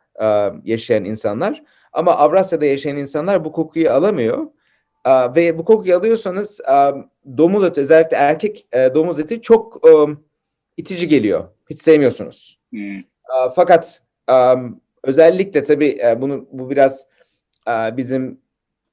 yaşayan 0.63 1.03
insanlar. 1.03 1.63
Ama 1.93 2.17
Avrasya'da 2.17 2.65
yaşayan 2.65 2.97
insanlar 2.97 3.45
bu 3.45 3.51
kokuyu 3.51 3.91
alamıyor. 3.91 4.47
Ve 5.07 5.57
bu 5.57 5.65
kokuyu 5.65 5.97
alıyorsanız 5.97 6.61
domuz 7.37 7.63
eti 7.63 7.81
özellikle 7.81 8.17
erkek 8.17 8.67
domuz 8.73 9.19
eti 9.19 9.41
çok 9.41 9.81
itici 10.77 11.07
geliyor. 11.07 11.43
Hiç 11.69 11.79
sevmiyorsunuz. 11.79 12.59
Hmm. 12.69 13.01
Fakat 13.55 14.01
özellikle 15.03 15.63
tabii 15.63 16.01
bunu 16.17 16.47
bu 16.51 16.69
biraz 16.69 17.07
bizim 17.97 18.41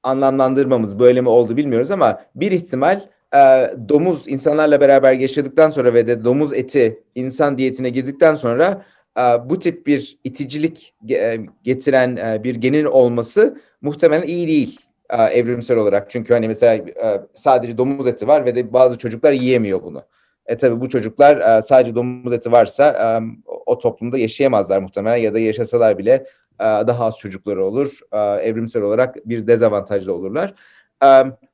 anlamlandırmamız 0.03 0.99
böyle 0.99 1.21
mi 1.21 1.29
oldu 1.29 1.57
bilmiyoruz 1.57 1.91
ama 1.91 2.21
bir 2.35 2.51
ihtimal 2.51 3.01
e, 3.33 3.71
domuz 3.89 4.27
insanlarla 4.27 4.81
beraber 4.81 5.13
yaşadıktan 5.13 5.69
sonra 5.69 5.93
ve 5.93 6.07
de 6.07 6.23
domuz 6.23 6.53
eti 6.53 7.03
insan 7.15 7.57
diyetine 7.57 7.89
girdikten 7.89 8.35
sonra 8.35 8.85
e, 9.17 9.21
bu 9.21 9.59
tip 9.59 9.87
bir 9.87 10.17
iticilik 10.23 10.93
e, 11.09 11.39
getiren 11.63 12.15
e, 12.15 12.43
bir 12.43 12.55
genin 12.55 12.85
olması 12.85 13.61
muhtemelen 13.81 14.27
iyi 14.27 14.47
değil 14.47 14.79
e, 15.09 15.23
evrimsel 15.23 15.77
olarak. 15.77 16.11
Çünkü 16.11 16.33
hani 16.33 16.47
mesela 16.47 16.73
e, 16.73 17.21
sadece 17.33 17.77
domuz 17.77 18.07
eti 18.07 18.27
var 18.27 18.45
ve 18.45 18.55
de 18.55 18.73
bazı 18.73 18.97
çocuklar 18.97 19.31
yiyemiyor 19.31 19.83
bunu. 19.83 20.01
E 20.45 20.57
tabi 20.57 20.81
bu 20.81 20.89
çocuklar 20.89 21.57
e, 21.57 21.61
sadece 21.61 21.95
domuz 21.95 22.33
eti 22.33 22.51
varsa 22.51 22.87
e, 22.87 23.05
o 23.65 23.77
toplumda 23.77 24.17
yaşayamazlar 24.17 24.79
muhtemelen 24.79 25.17
ya 25.17 25.33
da 25.33 25.39
yaşasalar 25.39 25.97
bile 25.97 26.25
e, 26.59 26.63
daha 26.63 27.05
az 27.05 27.17
çocukları 27.17 27.65
olur. 27.65 27.99
E, 28.11 28.17
evrimsel 28.17 28.81
olarak 28.81 29.29
bir 29.29 29.47
dezavantajlı 29.47 30.13
olurlar. 30.13 30.53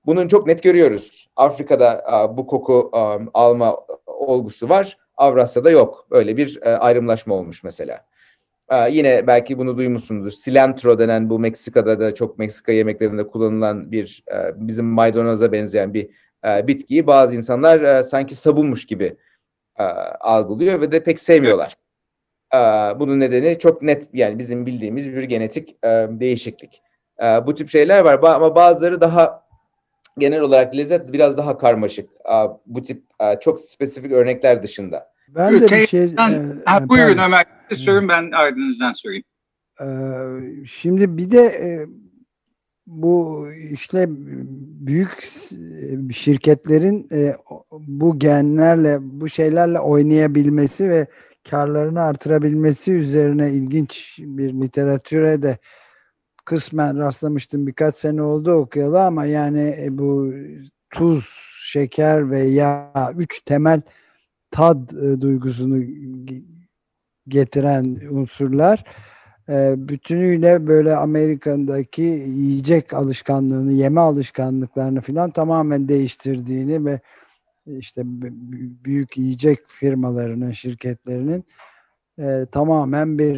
Bunun 0.06 0.28
çok 0.28 0.48
net 0.48 0.64
görüyoruz. 0.64 1.30
Afrika'da 1.36 2.04
bu 2.38 2.48
koku 2.48 2.90
alma 3.34 3.78
olgusu 4.06 4.70
var. 4.70 4.98
Avrasya'da 5.18 5.70
yok. 5.70 6.08
Böyle 6.12 6.38
bir 6.38 6.60
e, 6.62 6.70
ayrımlaşma 6.70 7.36
olmuş 7.36 7.64
mesela. 7.64 8.06
Yine 8.90 9.28
belki 9.28 9.58
bunu 9.58 9.78
duymuşsunuzdur. 9.78 10.32
Cilantro 10.32 11.00
denen 11.00 11.30
bu 11.30 11.40
Meksika'da 11.40 12.00
da 12.00 12.16
çok 12.16 12.40
Meksika 12.40 12.72
yemeklerinde 12.72 13.28
kullanılan 13.28 13.92
bir 13.92 14.24
e, 14.32 14.52
bizim 14.56 14.86
maydanoza 14.86 15.52
benzeyen 15.52 15.94
bir 15.94 16.10
e, 16.46 16.68
bitkiyi 16.68 17.08
bazı 17.08 17.36
insanlar 17.36 18.04
sanki 18.04 18.36
sabunmuş 18.36 18.86
gibi 18.86 19.18
algılıyor 20.20 20.82
ve 20.82 20.92
de 20.92 21.04
pek 21.04 21.20
sevmiyorlar. 21.20 21.78
Bunun 23.00 23.20
nedeni 23.20 23.60
çok 23.60 23.82
net 23.82 24.08
yani 24.14 24.40
bizim 24.40 24.66
bildiğimiz 24.66 25.14
bir 25.14 25.24
genetik 25.24 25.84
değişiklik. 26.10 26.82
E, 27.24 27.48
bu 27.48 27.56
tip 27.56 27.70
şeyler 27.70 28.04
var 28.04 28.20
ama 28.24 28.56
bazıları 28.56 29.02
daha 29.02 29.44
genel 30.18 30.42
olarak 30.42 30.76
lezzet 30.76 31.14
biraz 31.14 31.38
daha 31.38 31.58
karmaşık. 31.58 32.10
E, 32.10 32.36
bu 32.66 32.84
tip 32.84 33.04
e, 33.22 33.40
çok 33.40 33.60
spesifik 33.60 34.12
örnekler 34.12 34.64
dışında. 34.64 35.10
Ben 35.30 35.62
de 35.62 35.70
bir 35.70 35.88
şey... 35.88 36.18
Ben, 36.18 36.32
e, 36.32 36.46
ha, 36.66 36.90
buyurun 36.90 37.16
pardon. 37.16 37.24
Ömer. 37.24 37.46
Sorun 37.72 38.08
ben 38.10 38.32
ardınızdan 38.32 38.94
sorayım. 38.94 39.24
E, 39.82 39.88
şimdi 40.66 41.18
bir 41.18 41.32
de 41.32 41.44
e, 41.46 41.88
bu 42.88 43.48
işte 43.72 44.06
büyük 44.88 45.30
şirketlerin 46.14 47.08
e, 47.12 47.36
bu 47.72 48.20
genlerle 48.20 48.98
bu 49.02 49.30
şeylerle 49.30 49.80
oynayabilmesi 49.80 50.90
ve 50.90 51.08
karlarını 51.50 52.02
artırabilmesi 52.02 52.92
üzerine 52.92 53.52
ilginç 53.52 54.20
bir 54.20 54.54
literatüre 54.54 55.42
de 55.42 55.58
kısmen 56.50 56.98
rastlamıştım. 56.98 57.68
Birkaç 57.68 57.98
sene 57.98 58.22
oldu 58.22 58.52
okuyalı 58.52 59.02
ama 59.04 59.26
yani 59.26 59.76
e, 59.80 59.98
bu 59.98 60.34
tuz, 60.90 61.30
şeker 61.62 62.32
ve 62.32 62.40
yağ 62.40 63.14
üç 63.18 63.42
temel 63.46 63.82
tad 64.52 64.90
e, 64.90 65.22
duygusunu 65.22 65.84
getiren 67.28 68.00
unsurlar. 68.10 68.84
E, 69.50 69.76
bütünüyle 69.78 70.68
böyle 70.68 70.96
Amerika'daki 70.96 72.02
yiyecek 72.02 72.94
alışkanlığını, 72.94 73.72
yeme 73.72 74.02
alışkanlıklarını 74.02 75.02
filan 75.02 75.32
tamamen 75.32 75.88
değiştirdiğini 75.88 76.86
ve 76.86 77.00
işte 77.66 78.02
büyük 78.86 79.18
yiyecek 79.18 79.60
firmalarının, 79.68 80.52
şirketlerinin 80.52 81.46
tamamen 82.52 83.20
bir 83.20 83.38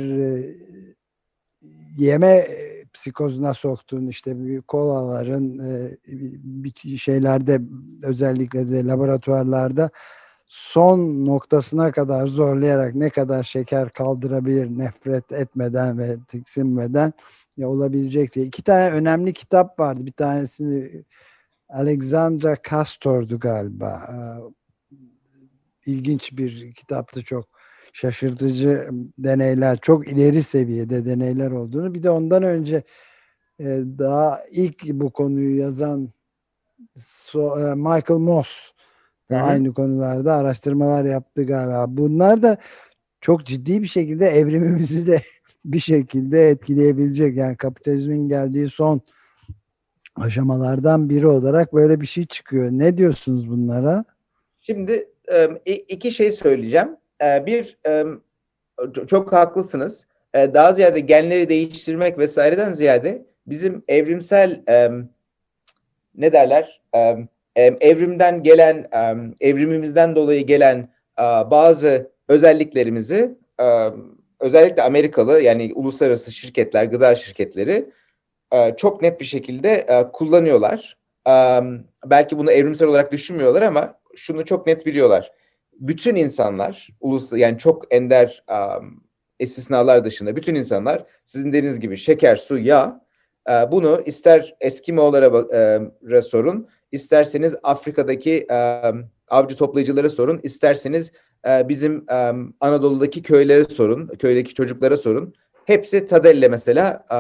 yeme 1.98 2.48
psikozuna 2.94 3.54
soktuğun 3.54 4.08
işte 4.08 4.40
büyük 4.40 4.68
kolaların 4.68 5.60
e, 5.60 6.98
şeylerde 6.98 7.62
özellikle 8.04 8.72
de 8.72 8.86
laboratuvarlarda 8.86 9.90
son 10.48 11.26
noktasına 11.26 11.92
kadar 11.92 12.28
zorlayarak 12.28 12.96
ne 12.96 13.10
kadar 13.10 13.44
şeker 13.44 13.90
kaldırabilir 13.90 14.78
nefret 14.78 15.32
etmeden 15.32 15.98
ve 15.98 16.18
tiksinmeden 16.28 17.14
ya 17.58 17.70
olabilecek 17.70 18.36
diye. 18.36 18.46
iki 18.46 18.64
tane 18.64 18.92
önemli 18.92 19.34
kitap 19.34 19.80
vardı. 19.80 20.06
Bir 20.06 20.12
tanesini 20.12 21.04
Alexandra 21.70 22.56
Castor'du 22.70 23.40
galiba. 23.40 24.10
İlginç 25.86 26.38
bir 26.38 26.74
kitaptı 26.74 27.24
çok 27.24 27.61
şaşırtıcı 27.94 28.90
deneyler, 29.18 29.80
çok 29.82 30.08
ileri 30.08 30.44
seviyede 30.44 31.06
deneyler 31.06 31.52
olduğunu. 31.52 31.94
Bir 31.94 32.04
de 32.04 32.10
ondan 32.10 32.44
önce 32.44 32.84
e, 33.60 33.66
daha 33.98 34.42
ilk 34.52 34.84
bu 34.90 35.12
konuyu 35.12 35.58
yazan 35.58 36.10
e, 37.36 37.40
Michael 37.76 38.20
Moss 38.20 38.72
da 39.32 39.38
aynı 39.38 39.74
konularda 39.74 40.34
araştırmalar 40.34 41.06
yaptı 41.06 41.44
galiba. 41.44 41.86
Bunlar 41.88 42.44
da 42.44 42.58
çok 43.22 43.46
ciddi 43.46 43.82
bir 43.82 43.88
şekilde 43.88 44.28
evrimimizi 44.28 45.08
de 45.08 45.22
bir 45.66 45.80
şekilde 45.80 46.50
etkileyebilecek. 46.50 47.38
Yani 47.38 47.58
kapitalizmin 47.58 48.30
geldiği 48.30 48.70
son 48.70 49.02
aşamalardan 50.16 51.10
biri 51.10 51.28
olarak 51.28 51.74
böyle 51.74 52.02
bir 52.02 52.06
şey 52.06 52.26
çıkıyor. 52.26 52.72
Ne 52.72 52.98
diyorsunuz 52.98 53.50
bunlara? 53.50 54.06
Şimdi 54.62 55.08
iki 55.66 56.12
şey 56.12 56.32
söyleyeceğim. 56.32 57.01
Ee, 57.24 57.46
bir 57.46 57.78
çok 59.08 59.34
haklısınız. 59.34 60.08
Ee, 60.34 60.54
daha 60.54 60.74
ziyade 60.74 61.00
genleri 61.00 61.50
değiştirmek 61.50 62.18
vesaireden 62.18 62.74
ziyade 62.74 63.26
bizim 63.48 63.84
evrimsel 63.88 64.64
ne 66.16 66.34
derler 66.34 66.82
evrimden 67.56 68.44
gelen 68.44 68.88
evrimimizden 69.42 70.16
dolayı 70.16 70.46
gelen 70.46 70.90
bazı 71.52 72.12
özelliklerimizi 72.28 73.38
özellikle 74.40 74.82
Amerikalı 74.82 75.42
yani 75.42 75.72
uluslararası 75.76 76.32
şirketler, 76.32 76.84
gıda 76.84 77.16
şirketleri 77.16 77.90
çok 78.78 79.02
net 79.02 79.20
bir 79.20 79.26
şekilde 79.26 79.88
kullanıyorlar. 80.14 80.98
Belki 82.06 82.38
bunu 82.38 82.52
evrimsel 82.52 82.88
olarak 82.88 83.12
düşünmüyorlar 83.12 83.62
ama 83.62 84.00
şunu 84.16 84.46
çok 84.46 84.68
net 84.68 84.86
biliyorlar 84.86 85.32
bütün 85.82 86.16
insanlar, 86.16 86.88
ulus 87.00 87.32
yani 87.32 87.58
çok 87.58 87.94
ender 87.94 88.44
um, 88.80 89.04
istisnalar 89.40 90.06
dışında 90.06 90.36
bütün 90.36 90.56
insanlar 90.56 91.06
sizin 91.26 91.54
dediğiniz 91.54 91.80
gibi 91.80 91.98
şeker, 91.98 92.36
su, 92.36 92.58
yağ 92.58 93.02
e, 93.50 93.52
bunu 93.72 94.02
ister 94.06 94.56
Eskimo'lara 94.62 95.46
e, 96.16 96.22
sorun, 96.22 96.68
isterseniz 96.92 97.56
Afrika'daki 97.64 98.48
e, 98.52 98.82
avcı 99.28 99.58
toplayıcılara 99.58 100.10
sorun, 100.10 100.40
isterseniz 100.44 101.12
e, 101.48 101.70
bizim 101.70 102.06
e, 102.10 102.34
Anadolu'daki 102.60 103.24
köylere 103.24 103.64
sorun, 103.64 104.08
köydeki 104.08 104.54
çocuklara 104.54 104.98
sorun. 104.98 105.34
Hepsi 105.66 106.08
tadelle 106.08 106.48
mesela 106.48 107.06
e, 107.12 107.18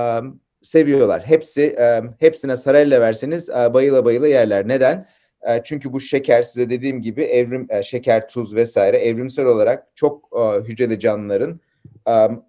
seviyorlar. 0.61 1.21
Hepsi 1.25 1.61
e, 1.61 2.01
hepsine 2.19 2.57
sarelle 2.57 3.01
verseniz 3.01 3.49
e, 3.49 3.73
bayıla 3.73 4.05
bayıla 4.05 4.27
yerler. 4.27 4.67
Neden? 4.67 5.07
E, 5.43 5.61
çünkü 5.63 5.93
bu 5.93 5.99
şeker 5.99 6.43
size 6.43 6.69
dediğim 6.69 7.01
gibi 7.01 7.23
evrim 7.23 7.67
e, 7.69 7.83
şeker, 7.83 8.27
tuz 8.27 8.55
vesaire 8.55 8.97
evrimsel 8.97 9.45
olarak 9.45 9.87
çok 9.95 10.29
e, 10.35 10.59
hücreli 10.59 10.99
canlıların 10.99 11.59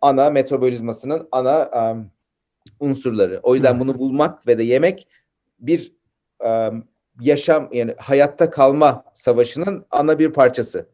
ana 0.00 0.30
metabolizmasının 0.30 1.28
ana 1.32 1.70
unsurları. 2.80 3.40
O 3.42 3.54
yüzden 3.54 3.80
bunu 3.80 3.98
bulmak 3.98 4.46
ve 4.46 4.58
de 4.58 4.62
yemek 4.62 5.08
bir 5.58 5.92
yaşam 7.20 7.68
yani 7.72 7.94
hayatta 7.98 8.50
kalma 8.50 9.04
savaşının 9.14 9.86
ana 9.90 10.18
bir 10.18 10.32
parçası. 10.32 10.86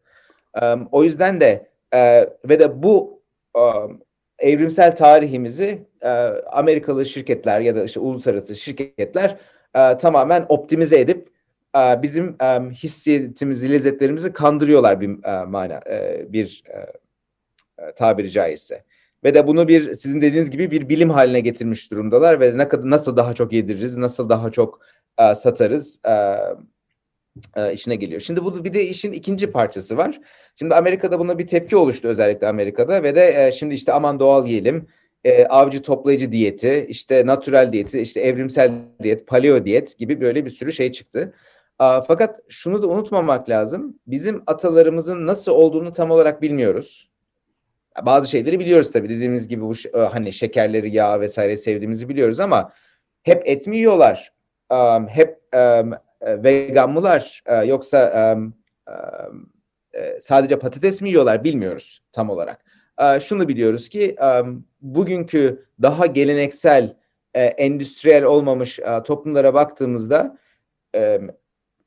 O 0.93 1.05
yüzden 1.05 1.41
de 1.41 1.71
ve 2.49 2.61
de 2.61 2.83
bu 2.83 3.23
evrimsel 4.39 4.97
tarihimizi 4.97 5.87
Amerikalı 6.53 7.07
şirketler 7.07 7.61
ya 7.61 7.77
da 7.77 7.85
işte 7.85 8.01
uluslararası 8.01 8.57
şirketler 8.57 9.37
tamamen 9.99 10.47
optimize 10.49 11.01
edip 11.01 11.29
e, 11.77 12.03
bizim 12.03 12.37
e, 12.43 12.71
hissiyetimizi, 12.71 13.73
lezzetlerimizi 13.73 14.33
kandırıyorlar 14.33 15.01
bir 15.01 15.25
e, 15.25 15.45
mana, 15.45 15.81
e, 15.91 16.27
bir 16.29 16.63
e, 16.69 17.93
tabiri 17.93 18.31
caizse. 18.31 18.85
Ve 19.25 19.35
de 19.35 19.47
bunu 19.47 19.69
bir 19.69 19.95
sizin 19.95 20.23
dediğiniz 20.23 20.51
gibi 20.51 20.71
bir 20.71 20.89
bilim 20.89 21.11
haline 21.11 21.41
getirmiş 21.41 21.91
durumdalar 21.91 22.41
ve 22.41 22.59
ne 22.59 22.69
kadar 22.69 22.91
nasıl 22.91 23.17
daha 23.17 23.35
çok 23.35 23.53
yediririz, 23.53 23.97
nasıl 23.97 24.29
daha 24.29 24.51
çok 24.51 24.81
satarız 25.19 26.01
işine 27.73 27.97
geliyor. 27.97 28.21
Şimdi 28.21 28.45
bu 28.45 28.65
bir 28.65 28.75
de 28.75 28.87
işin 28.87 29.13
ikinci 29.13 29.53
parçası 29.53 29.97
var. 29.97 30.21
Şimdi 30.57 30.75
Amerika'da 30.75 31.19
buna 31.19 31.39
bir 31.39 31.47
tepki 31.47 31.77
oluştu 31.77 32.09
özellikle 32.09 32.49
Amerika'da 32.49 33.03
ve 33.03 33.15
de 33.17 33.53
şimdi 33.53 33.75
işte 33.75 33.93
aman 33.93 34.21
doğal 34.21 34.47
yiyelim, 34.47 34.87
avcı 35.49 35.83
toplayıcı 35.83 36.33
diyeti, 36.33 36.87
işte 36.89 37.27
natural 37.27 37.73
diyeti, 37.73 38.01
işte 38.01 38.21
evrimsel 38.21 38.73
diyet, 39.03 39.27
paleo 39.27 39.65
diyet 39.65 39.99
gibi 39.99 40.21
böyle 40.21 40.45
bir 40.45 40.51
sürü 40.51 40.73
şey 40.73 40.93
çıktı. 40.93 41.35
Fakat 41.79 42.41
şunu 42.49 42.83
da 42.83 42.87
unutmamak 42.87 43.49
lazım. 43.49 43.99
Bizim 44.07 44.43
atalarımızın 44.47 45.27
nasıl 45.27 45.53
olduğunu 45.53 45.93
tam 45.93 46.11
olarak 46.11 46.43
bilmiyoruz. 46.43 47.11
Bazı 48.03 48.31
şeyleri 48.31 48.61
biliyoruz 48.61 48.93
tabii. 48.93 49.09
Dediğimiz 49.09 49.49
gibi 49.49 49.63
bu 49.63 49.73
e, 49.95 49.99
hani 49.99 50.33
şekerleri, 50.33 50.95
yağ 50.95 51.21
vesaire 51.21 51.57
sevdiğimizi 51.57 52.09
biliyoruz 52.09 52.41
ama 52.41 52.73
hep 53.23 53.43
et 53.45 53.67
mi 53.67 53.77
yiyorlar? 53.77 54.33
Hep 55.09 55.41
um, 55.55 55.93
vegan 56.23 56.91
mılar? 56.91 57.43
Uh, 57.49 57.69
yoksa 57.69 58.39
sadece 60.21 60.59
patates 60.59 61.01
mi 61.01 61.09
yiyorlar 61.09 61.45
bilmiyoruz 61.45 62.03
tam 62.13 62.31
olarak. 62.31 62.65
Şunu 63.21 63.49
biliyoruz 63.49 63.89
ki 63.89 64.17
bugünkü 64.81 65.67
daha 65.83 66.07
geleneksel, 66.07 66.97
endüstriyel 67.35 68.25
olmamış 68.25 68.81
toplumlara 69.05 69.55
baktığımızda 69.55 70.39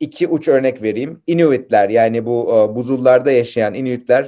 iki 0.01 0.27
uç 0.27 0.47
örnek 0.47 0.81
vereyim. 0.81 1.21
Inuitler 1.27 1.89
yani 1.89 2.25
bu 2.25 2.63
uh, 2.63 2.75
buzullarda 2.75 3.31
yaşayan 3.31 3.73
Inuitler 3.73 4.23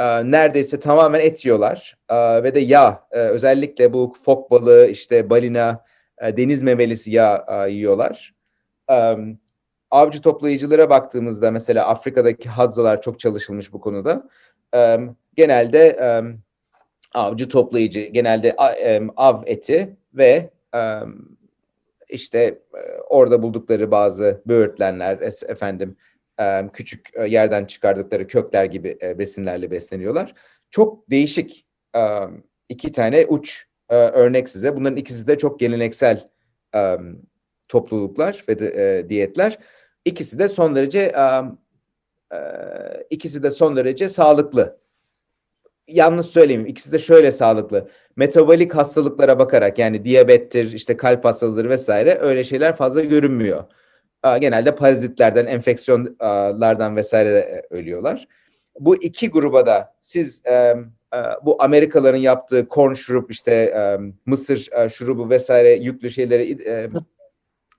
uh, 0.00 0.22
neredeyse 0.22 0.80
tamamen 0.80 1.20
et 1.20 1.44
yiyorlar 1.44 1.96
uh, 2.10 2.42
ve 2.42 2.54
de 2.54 2.60
yağ 2.60 2.90
uh, 3.12 3.18
özellikle 3.18 3.92
bu 3.92 4.12
fok 4.24 4.50
balığı 4.50 4.86
işte 4.86 5.30
balina 5.30 5.84
uh, 6.22 6.36
deniz 6.36 6.62
memelisi 6.62 7.10
yağ 7.10 7.46
uh, 7.48 7.72
yiyorlar. 7.72 8.34
Um, 8.90 9.38
avcı 9.90 10.22
toplayıcılara 10.22 10.90
baktığımızda 10.90 11.50
mesela 11.50 11.86
Afrika'daki 11.86 12.48
hadzalar 12.48 13.02
çok 13.02 13.20
çalışılmış 13.20 13.72
bu 13.72 13.80
konuda. 13.80 14.28
Um, 14.74 15.16
genelde 15.36 15.96
um, 16.20 16.42
avcı 17.14 17.48
toplayıcı 17.48 18.00
genelde 18.00 18.56
um, 19.00 19.10
av 19.16 19.42
eti 19.46 19.96
ve 20.14 20.50
um, 20.74 21.39
işte 22.10 22.62
orada 23.08 23.42
buldukları 23.42 23.90
bazı 23.90 24.42
böğürtlenler 24.46 25.18
efendim 25.48 25.96
küçük 26.72 27.08
yerden 27.28 27.64
çıkardıkları 27.64 28.26
kökler 28.26 28.64
gibi 28.64 28.98
besinlerle 29.18 29.70
besleniyorlar. 29.70 30.34
Çok 30.70 31.10
değişik 31.10 31.66
iki 32.68 32.92
tane 32.92 33.26
uç 33.26 33.66
örnek 33.88 34.48
size. 34.48 34.76
Bunların 34.76 34.96
ikisi 34.96 35.26
de 35.26 35.38
çok 35.38 35.60
geleneksel 35.60 36.28
topluluklar 37.68 38.44
ve 38.48 39.08
diyetler. 39.08 39.58
İkisi 40.04 40.38
de 40.38 40.48
son 40.48 40.76
derece 40.76 41.12
ikisi 43.10 43.42
de 43.42 43.50
son 43.50 43.76
derece 43.76 44.08
sağlıklı 44.08 44.78
yanlış 45.90 46.26
söyleyeyim. 46.26 46.66
İkisi 46.66 46.92
de 46.92 46.98
şöyle 46.98 47.32
sağlıklı. 47.32 47.88
Metabolik 48.16 48.74
hastalıklara 48.74 49.38
bakarak 49.38 49.78
yani 49.78 50.04
diyabettir, 50.04 50.72
işte 50.72 50.96
kalp 50.96 51.24
hastalığı 51.24 51.68
vesaire 51.68 52.18
öyle 52.20 52.44
şeyler 52.44 52.76
fazla 52.76 53.00
görünmüyor. 53.00 53.64
Genelde 54.40 54.74
parazitlerden, 54.74 55.46
enfeksiyonlardan 55.46 56.96
vesaire 56.96 57.32
de 57.32 57.66
ölüyorlar. 57.70 58.28
Bu 58.80 59.02
iki 59.02 59.30
gruba 59.30 59.66
da 59.66 59.94
siz 60.00 60.42
e, 60.46 60.52
e, 60.52 60.76
bu 61.44 61.62
Amerikalıların 61.62 62.18
yaptığı 62.18 62.66
corn 62.70 62.94
şurup 62.94 63.30
işte 63.30 63.52
e, 63.52 63.98
mısır 64.26 64.68
e, 64.72 64.88
şurubu 64.88 65.30
vesaire 65.30 65.72
yüklü 65.72 66.10
şeyleri 66.10 66.68
e, 66.68 66.88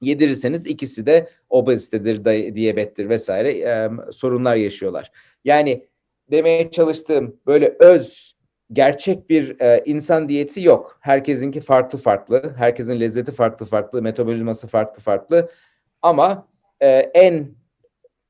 yedirirseniz 0.02 0.66
ikisi 0.66 1.06
de 1.06 1.28
obezitedir, 1.50 2.26
diyabettir 2.56 3.10
vesaire 3.10 3.52
e, 3.52 3.90
sorunlar 4.12 4.56
yaşıyorlar. 4.56 5.12
Yani 5.46 5.86
demeye 6.32 6.72
çalıştığım 6.72 7.40
böyle 7.48 7.76
öz, 7.80 8.36
gerçek 8.74 9.30
bir 9.30 9.60
e, 9.60 9.84
insan 9.86 10.30
diyeti 10.30 10.62
yok. 10.62 10.98
Herkesinki 11.02 11.62
farklı 11.62 11.98
farklı. 11.98 12.54
Herkesin 12.58 13.00
lezzeti 13.00 13.32
farklı 13.32 13.66
farklı, 13.66 14.02
metabolizması 14.02 14.68
farklı 14.68 15.02
farklı. 15.02 15.50
Ama 16.02 16.48
e, 16.82 16.88
en 17.14 17.48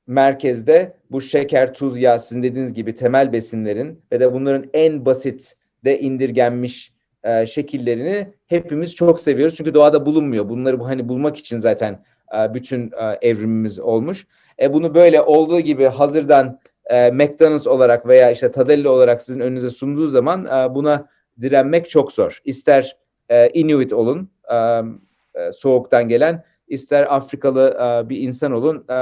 merkezde 0.07 0.97
bu 1.11 1.21
şeker, 1.21 1.73
tuz, 1.73 1.99
yağ 1.99 2.19
sizin 2.19 2.43
dediğiniz 2.43 2.73
gibi 2.73 2.95
temel 2.95 3.33
besinlerin 3.33 4.01
ve 4.11 4.19
de 4.19 4.33
bunların 4.33 4.69
en 4.73 5.05
basit 5.05 5.55
de 5.85 5.99
indirgenmiş 5.99 6.93
e, 7.23 7.45
şekillerini 7.45 8.27
hepimiz 8.47 8.95
çok 8.95 9.19
seviyoruz. 9.19 9.55
Çünkü 9.55 9.73
doğada 9.73 10.05
bulunmuyor. 10.05 10.49
Bunları 10.49 10.79
bu 10.79 10.89
hani 10.89 11.09
bulmak 11.09 11.37
için 11.37 11.59
zaten 11.59 12.03
e, 12.37 12.53
bütün 12.53 12.91
e, 12.91 13.27
evrimimiz 13.29 13.79
olmuş. 13.79 14.27
E, 14.61 14.73
bunu 14.73 14.95
böyle 14.95 15.21
olduğu 15.21 15.59
gibi 15.59 15.85
hazırdan 15.85 16.59
e, 16.91 17.11
McDonald's 17.11 17.67
olarak 17.67 18.07
veya 18.07 18.31
işte 18.31 18.51
Tadelli 18.51 18.87
olarak 18.87 19.21
sizin 19.21 19.39
önünüze 19.39 19.69
sunduğu 19.69 20.07
zaman 20.07 20.45
e, 20.45 20.75
buna 20.75 21.09
direnmek 21.41 21.89
çok 21.89 22.11
zor. 22.11 22.41
İster 22.45 22.97
e, 23.29 23.49
Inuit 23.49 23.93
olun, 23.93 24.29
e, 24.51 24.55
e, 24.55 25.53
soğuktan 25.53 26.07
gelen, 26.07 26.43
ister 26.67 27.07
Afrikalı 27.09 27.77
e, 27.81 28.09
bir 28.09 28.17
insan 28.17 28.51
olun, 28.51 28.85
e, 28.89 28.93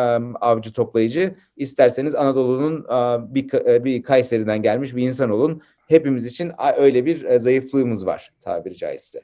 avcı 0.41 0.73
toplayıcı, 0.73 1.35
isterseniz 1.57 2.15
Anadolu'nun 2.15 2.83
e, 2.83 3.33
bir, 3.35 3.53
e, 3.53 3.83
bir 3.83 4.03
Kayseri'den 4.03 4.61
gelmiş 4.61 4.95
bir 4.95 5.07
insan 5.07 5.29
olun. 5.29 5.61
Hepimiz 5.87 6.25
için 6.25 6.51
öyle 6.77 7.05
bir 7.05 7.23
e, 7.23 7.39
zayıflığımız 7.39 8.05
var 8.05 8.33
tabiri 8.41 8.77
caizse. 8.77 9.21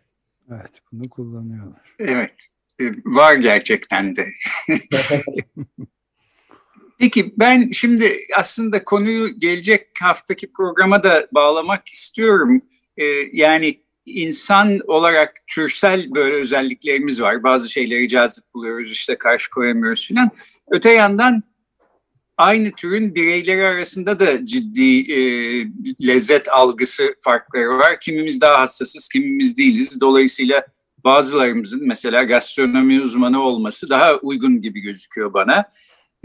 Evet, 0.52 0.82
bunu 0.92 1.10
kullanıyorlar. 1.10 1.96
Evet, 2.00 2.50
e, 2.82 2.84
var 3.06 3.36
gerçekten 3.36 4.16
de. 4.16 4.26
Peki 7.06 7.34
ben 7.38 7.70
şimdi 7.72 8.18
aslında 8.38 8.84
konuyu 8.84 9.40
gelecek 9.40 9.88
haftaki 10.02 10.52
programa 10.52 11.04
da 11.04 11.28
bağlamak 11.32 11.88
istiyorum. 11.88 12.62
Ee, 12.98 13.06
yani 13.34 13.80
insan 14.06 14.80
olarak 14.88 15.34
türsel 15.48 16.16
böyle 16.16 16.36
özelliklerimiz 16.36 17.22
var. 17.22 17.44
Bazı 17.44 17.70
şeyleri 17.70 18.10
cazip 18.10 18.44
buluyoruz 18.54 18.92
işte 18.92 19.16
karşı 19.16 19.50
koyamıyoruz 19.50 20.08
filan. 20.08 20.30
Öte 20.72 20.90
yandan 20.92 21.44
aynı 22.38 22.72
türün 22.72 23.16
bireyleri 23.16 23.66
arasında 23.66 24.20
da 24.20 24.46
ciddi 24.46 25.12
e, 25.12 25.18
lezzet 26.08 26.50
algısı 26.50 27.16
farkları 27.20 27.78
var. 27.78 28.00
Kimimiz 28.00 28.42
daha 28.42 28.60
hassasız, 28.60 29.10
kimimiz 29.10 29.58
değiliz. 29.58 30.02
Dolayısıyla 30.02 30.66
bazılarımızın 31.04 31.88
mesela 31.88 32.24
gastronomi 32.24 33.02
uzmanı 33.02 33.42
olması 33.42 33.90
daha 33.90 34.16
uygun 34.16 34.62
gibi 34.62 34.80
gözüküyor 34.80 35.34
bana. 35.34 35.66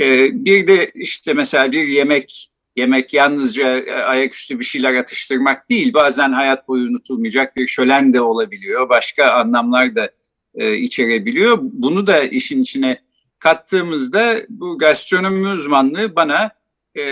Ee, 0.00 0.44
bir 0.44 0.66
de 0.66 0.90
işte 0.94 1.32
mesela 1.32 1.72
bir 1.72 1.88
yemek 1.88 2.50
yemek 2.76 3.14
yalnızca 3.14 3.78
e, 3.78 3.92
ayaküstü 3.92 4.58
bir 4.58 4.64
şeyler 4.64 4.94
atıştırmak 4.94 5.70
değil. 5.70 5.92
Bazen 5.94 6.32
hayat 6.32 6.68
boyu 6.68 6.88
unutulmayacak 6.88 7.56
bir 7.56 7.66
şölen 7.66 8.14
de 8.14 8.20
olabiliyor. 8.20 8.88
Başka 8.88 9.32
anlamlar 9.32 9.96
da 9.96 10.10
e, 10.54 10.76
içerebiliyor. 10.76 11.58
Bunu 11.60 12.06
da 12.06 12.22
işin 12.22 12.62
içine 12.62 12.98
kattığımızda 13.38 14.36
bu 14.48 14.78
gastronomi 14.78 15.48
uzmanlığı 15.48 16.16
bana 16.16 16.50
e, 16.98 17.02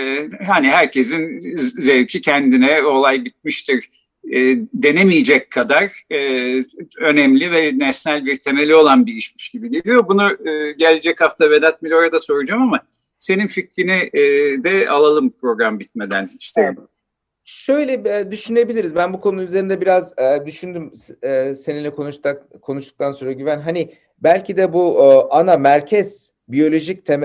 hani 0.47 0.69
herkesin 0.69 1.39
zevki 1.57 2.21
kendine 2.21 2.83
olay 2.83 3.25
bitmiştir 3.25 3.89
e, 4.33 4.57
denemeyecek 4.73 5.51
kadar 5.51 6.03
e, 6.11 6.17
önemli 6.99 7.51
ve 7.51 7.79
nesnel 7.79 8.25
bir 8.25 8.35
temeli 8.35 8.75
olan 8.75 9.05
bir 9.05 9.13
işmiş 9.13 9.49
gibi 9.49 9.69
geliyor. 9.69 10.07
Bunu 10.07 10.49
e, 10.49 10.71
gelecek 10.71 11.21
hafta 11.21 11.49
Vedat 11.49 11.81
Milor'a 11.81 12.11
da 12.11 12.19
soracağım 12.19 12.61
ama 12.61 12.79
senin 13.19 13.47
fikrini 13.47 14.09
e, 14.13 14.21
de 14.63 14.89
alalım 14.89 15.29
program 15.29 15.79
bitmeden 15.79 16.29
isterim. 16.39 16.75
Evet. 16.79 16.89
Şöyle 17.43 17.93
e, 17.93 18.31
düşünebiliriz. 18.31 18.95
Ben 18.95 19.13
bu 19.13 19.19
konu 19.19 19.43
üzerinde 19.43 19.81
biraz 19.81 20.13
e, 20.19 20.45
düşündüm 20.45 20.91
e, 21.21 21.55
seninle 21.55 21.89
konuştuk, 21.89 22.61
konuştuktan 22.61 23.11
sonra 23.11 23.31
Güven. 23.31 23.59
Hani 23.59 23.93
belki 24.19 24.57
de 24.57 24.73
bu 24.73 25.03
ana 25.31 25.57
merkez 25.57 26.31
biyolojik 26.47 27.05
tem, 27.05 27.23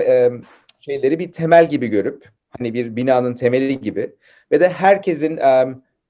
şeyleri 0.79 1.19
bir 1.19 1.31
temel 1.31 1.69
gibi 1.69 1.87
görüp 1.87 2.29
hani 2.49 2.73
bir 2.73 2.95
binanın 2.95 3.35
temeli 3.35 3.81
gibi 3.81 4.15
ve 4.51 4.59
de 4.59 4.69
herkesin 4.69 5.39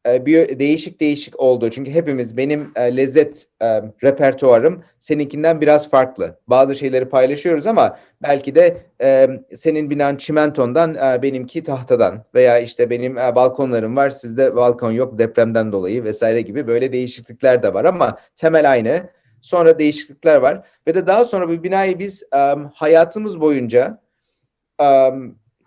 bir 0.06 0.60
değişik 0.60 1.02
değişik 1.02 1.40
oldu. 1.40 1.70
Çünkü 1.70 1.92
hepimiz 1.92 2.38
benim 2.38 2.72
e, 2.76 2.98
lezzet 2.98 3.48
e, 3.62 3.66
repertuarım 4.04 4.84
seninkinden 5.00 5.62
biraz 5.62 5.90
farklı. 5.90 6.40
Bazı 6.48 6.76
şeyleri 6.76 7.10
paylaşıyoruz 7.10 7.68
ama 7.68 7.98
belki 8.24 8.56
de 8.56 8.78
e, 9.02 9.28
senin 9.54 9.90
binan 9.90 10.16
çimentondan 10.16 10.96
e, 10.96 11.22
benimki 11.22 11.64
tahtadan 11.64 12.24
veya 12.34 12.60
işte 12.60 12.90
benim 12.90 13.18
e, 13.18 13.36
balkonlarım 13.36 13.96
var 13.96 14.10
sizde 14.10 14.56
balkon 14.56 14.92
yok 14.92 15.20
depremden 15.20 15.72
dolayı 15.72 16.04
vesaire 16.04 16.42
gibi 16.42 16.68
böyle 16.68 16.92
değişiklikler 16.92 17.64
de 17.64 17.74
var 17.74 17.86
ama 17.86 18.18
temel 18.36 18.72
aynı. 18.72 19.10
Sonra 19.42 19.80
değişiklikler 19.80 20.36
var 20.36 20.68
ve 20.88 20.96
de 20.96 21.08
daha 21.08 21.26
sonra 21.26 21.50
bu 21.50 21.64
binayı 21.64 22.00
biz 22.00 22.24
e, 22.34 22.38
hayatımız 22.74 23.42
boyunca 23.42 24.02
e, 24.82 25.10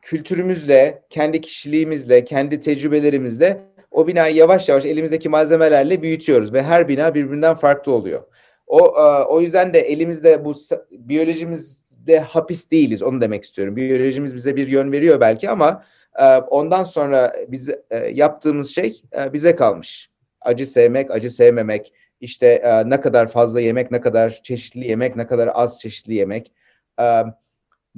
kültürümüzle, 0.03 1.03
kendi 1.11 1.41
kişiliğimizle, 1.41 2.25
kendi 2.25 2.61
tecrübelerimizle 2.61 3.61
o 3.91 4.07
binayı 4.07 4.37
yavaş 4.37 4.69
yavaş 4.69 4.85
elimizdeki 4.85 5.29
malzemelerle 5.29 6.03
büyütüyoruz 6.03 6.53
ve 6.53 6.63
her 6.63 6.89
bina 6.89 7.15
birbirinden 7.15 7.55
farklı 7.55 7.93
oluyor. 7.93 8.23
O 8.67 8.79
e, 8.79 9.25
o 9.25 9.41
yüzden 9.41 9.75
de 9.75 9.81
elimizde 9.81 10.45
bu 10.45 10.55
biyolojimizde 10.91 12.21
hapis 12.21 12.71
değiliz 12.71 13.03
onu 13.03 13.21
demek 13.21 13.45
istiyorum. 13.45 13.77
Biyolojimiz 13.77 14.35
bize 14.35 14.57
bir 14.57 14.69
yön 14.69 14.93
veriyor 14.93 15.21
belki 15.21 15.51
ama 15.51 15.85
e, 16.19 16.25
ondan 16.37 16.85
sonra 16.85 17.33
biz 17.49 17.69
e, 17.91 17.97
yaptığımız 17.97 18.71
şey 18.71 19.03
bize 19.33 19.57
kalmış. 19.57 20.11
Acı 20.41 20.67
sevmek, 20.67 21.11
acı 21.11 21.31
sevmemek, 21.31 21.93
işte 22.21 22.83
ne 22.87 23.01
kadar 23.01 23.29
fazla 23.29 23.61
yemek, 23.61 23.91
ne 23.91 24.01
kadar 24.01 24.41
çeşitli 24.43 24.89
yemek, 24.89 25.17
ne 25.17 25.27
kadar 25.27 25.51
az 25.55 25.81
çeşitli 25.81 26.15
yemek 26.15 26.53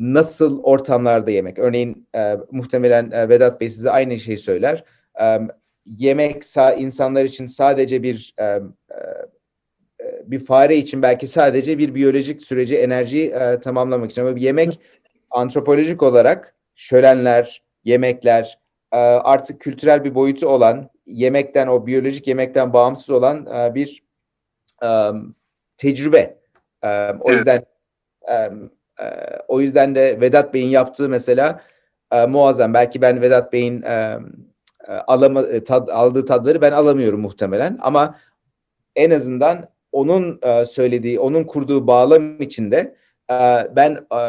nasıl 0.00 0.62
ortamlarda 0.62 1.31
yemek. 1.31 1.59
Örneğin 1.59 2.09
e, 2.14 2.37
muhtemelen 2.50 3.11
e, 3.11 3.29
Vedat 3.29 3.61
Bey 3.61 3.68
size 3.68 3.90
aynı 3.90 4.20
şeyi 4.20 4.38
söyler. 4.38 4.85
E, 5.20 5.38
yemek 5.85 6.43
insanlar 6.79 7.25
için 7.25 7.47
sadece 7.47 8.03
bir 8.03 8.35
e, 8.38 8.45
e, 8.45 8.61
bir 10.25 10.45
fare 10.45 10.77
için 10.77 11.03
belki 11.03 11.27
sadece 11.27 11.79
bir 11.79 11.95
biyolojik 11.95 12.43
süreci 12.43 12.79
enerjiyi 12.79 13.31
e, 13.31 13.61
tamamlamak 13.61 14.11
için 14.11 14.23
ama 14.23 14.37
bir 14.37 14.40
yemek 14.40 14.81
antropolojik 15.31 16.03
olarak 16.03 16.55
şölenler, 16.75 17.62
yemekler 17.85 18.59
e, 18.93 18.97
artık 18.97 19.61
kültürel 19.61 20.05
bir 20.05 20.14
boyutu 20.14 20.49
olan 20.49 20.90
yemekten 21.07 21.66
o 21.66 21.87
biyolojik 21.87 22.27
yemekten 22.27 22.73
bağımsız 22.73 23.11
olan 23.11 23.47
e, 23.47 23.75
bir 23.75 24.03
e, 24.83 24.88
tecrübe. 25.77 26.38
E, 26.85 27.11
o 27.21 27.33
yüzden 27.33 27.64
e, 28.29 28.35
e, 28.35 28.51
o 29.49 29.61
yüzden 29.61 29.95
de 29.95 30.21
Vedat 30.21 30.55
Bey'in 30.55 30.69
yaptığı 30.69 31.09
mesela 31.09 31.62
e, 32.12 32.27
muazzam. 32.27 32.75
Belki 32.75 33.03
ben 33.03 33.21
Vedat 33.23 33.53
Bey'in 33.53 33.83
e 33.83 34.19
alama, 34.92 35.42
e, 35.42 35.64
tad, 35.64 35.88
aldığı 35.88 36.26
tadları 36.26 36.61
ben 36.61 36.72
alamıyorum 36.72 37.20
muhtemelen 37.20 37.79
ama 37.83 38.14
en 38.96 39.11
azından 39.11 39.68
onun 39.92 40.38
e, 40.42 40.66
söylediği, 40.66 41.20
onun 41.20 41.44
kurduğu 41.44 41.87
bağlam 41.87 42.40
içinde 42.40 42.96
e, 43.31 43.68
ben 43.76 43.92
e, 43.92 44.20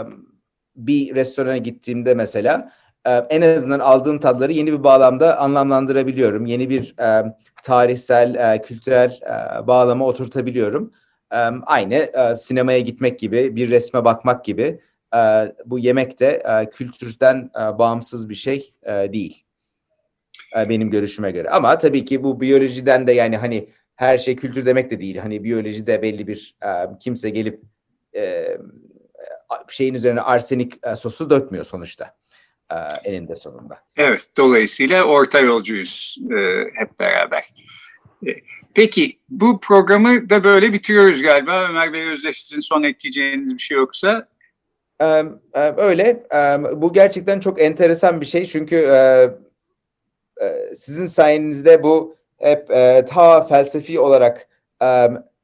bir 0.76 1.16
restorana 1.16 1.58
gittiğimde 1.58 2.14
mesela 2.14 2.72
e, 3.06 3.12
en 3.12 3.42
azından 3.42 3.80
aldığım 3.80 4.20
tadları 4.20 4.52
yeni 4.52 4.72
bir 4.74 4.84
bağlamda 4.84 5.38
anlamlandırabiliyorum. 5.38 6.46
Yeni 6.46 6.70
bir 6.70 6.96
e, 7.00 7.36
tarihsel, 7.64 8.36
e, 8.36 8.62
kültürel 8.62 9.20
e, 9.22 9.68
bağlama 9.68 10.06
oturtabiliyorum 10.06 10.92
aynı 11.66 11.94
e, 11.94 12.38
sinemaya 12.38 12.80
gitmek 12.80 13.20
gibi, 13.20 13.56
bir 13.56 13.70
resme 13.72 14.06
bakmak 14.06 14.46
gibi 14.46 14.80
e, 15.16 15.54
bu 15.66 15.80
yemek 15.80 16.20
de 16.20 16.44
e, 16.46 16.70
kültürden 16.70 17.52
bağımsız 17.56 18.30
bir 18.30 18.36
şey 18.36 18.74
değil. 18.88 19.44
Benim 20.56 20.90
görüşüme 20.92 21.32
göre. 21.32 21.50
Ama 21.50 21.78
tabii 21.78 22.06
ki 22.06 22.24
bu 22.24 22.42
biyolojiden 22.42 23.08
de 23.08 23.12
yani 23.12 23.38
hani 23.38 23.70
her 23.96 24.18
şey 24.18 24.36
kültür 24.36 24.66
demek 24.66 24.92
de 24.92 25.00
değil. 25.00 25.18
Hani 25.18 25.44
biyolojide 25.44 26.02
belli 26.02 26.28
bir 26.28 26.56
kimse 27.00 27.30
gelip 27.30 27.62
şeyin 29.70 29.94
üzerine 29.94 30.22
arsenik 30.22 30.74
sosu 30.98 31.30
dökmüyor 31.30 31.66
sonuçta 31.66 32.16
eninde 33.04 33.36
sonunda. 33.36 33.80
Evet, 33.98 34.28
dolayısıyla 34.38 35.04
orta 35.04 35.40
yolcuyuz 35.40 36.18
hep 36.74 37.00
beraber. 37.00 37.44
Peki 38.74 39.18
bu 39.30 39.60
programı 39.60 40.30
da 40.30 40.44
böyle 40.44 40.74
bitiriyoruz 40.74 41.22
galiba. 41.22 41.70
Ömer 41.70 41.94
Bey 41.94 42.08
Özdeş 42.08 42.44
sizin 42.44 42.62
son 42.62 42.84
ekleyeceğiniz 42.84 43.54
bir 43.54 43.60
şey 43.60 43.78
yoksa? 43.78 44.28
Öyle. 45.78 46.24
Bu 46.76 46.94
gerçekten 46.94 47.40
çok 47.40 47.62
enteresan 47.62 48.22
bir 48.22 48.26
şey. 48.26 48.46
Çünkü 48.46 48.90
sizin 50.76 51.06
sayenizde 51.06 51.84
bu 51.84 52.16
hep 52.38 52.68
ta 53.08 53.44
felsefi 53.44 54.00
olarak 54.00 54.48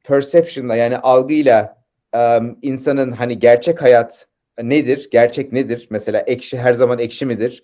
perception'la 0.04 0.76
yani 0.76 0.98
algıyla 0.98 1.78
insanın 2.62 3.12
hani 3.12 3.38
gerçek 3.38 3.82
hayat 3.82 4.26
nedir? 4.62 5.08
Gerçek 5.12 5.52
nedir? 5.52 5.86
Mesela 5.90 6.20
ekşi 6.20 6.58
her 6.58 6.72
zaman 6.72 6.98
ekşi 6.98 7.26
midir? 7.26 7.62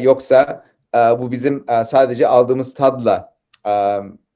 Yoksa 0.00 0.64
bu 0.94 1.30
bizim 1.30 1.64
sadece 1.84 2.26
aldığımız 2.26 2.74
tadla 2.74 3.36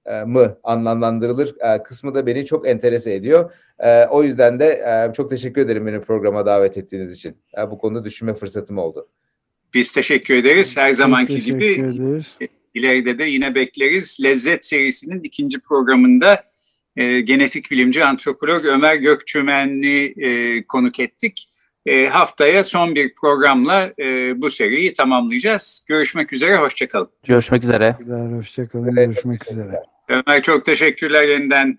e, 0.06 0.24
mı 0.24 0.56
anlamlandırılır 0.62 1.54
e, 1.60 1.82
kısmı 1.82 2.14
da 2.14 2.26
beni 2.26 2.46
çok 2.46 2.68
enterese 2.68 3.14
ediyor. 3.14 3.52
E, 3.78 4.06
o 4.06 4.22
yüzden 4.22 4.60
de 4.60 5.10
çok 5.16 5.30
teşekkür 5.30 5.60
ederim 5.60 5.86
beni 5.86 6.00
programa 6.00 6.46
davet 6.46 6.76
ettiğiniz 6.76 7.12
için. 7.12 7.36
Bu 7.70 7.78
konuda 7.78 8.04
düşünme 8.04 8.34
fırsatım 8.34 8.78
oldu. 8.78 9.08
Biz 9.74 9.92
teşekkür 9.92 10.34
ederiz. 10.34 10.76
Her 10.76 10.92
zamanki 10.92 11.42
gibi 11.42 11.66
ederiz. 11.66 12.36
ileride 12.74 13.18
de 13.18 13.24
yine 13.24 13.54
bekleriz. 13.54 14.18
Lezzet 14.22 14.64
serisinin 14.64 15.22
ikinci 15.22 15.60
programında 15.60 16.44
e, 16.96 17.20
genetik 17.20 17.70
bilimci 17.70 18.04
antropolog 18.04 18.64
Ömer 18.64 18.94
Gökçümen'i 18.94 20.14
e, 20.16 20.62
konuk 20.62 21.00
ettik. 21.00 21.46
E, 21.86 22.06
haftaya 22.06 22.64
son 22.64 22.94
bir 22.94 23.14
programla 23.14 23.92
e, 23.98 24.04
bu 24.42 24.50
seriyi 24.50 24.94
tamamlayacağız. 24.94 25.84
Görüşmek 25.88 26.32
üzere, 26.32 26.56
hoşçakalın. 26.56 27.08
Görüşmek 27.26 27.64
üzere. 27.64 27.96
Hoşçakalın, 28.36 28.94
görüşmek 28.94 29.50
üzere. 29.52 29.82
Ömer 30.08 30.42
çok 30.42 30.64
teşekkürler 30.66 31.28
yeniden. 31.28 31.78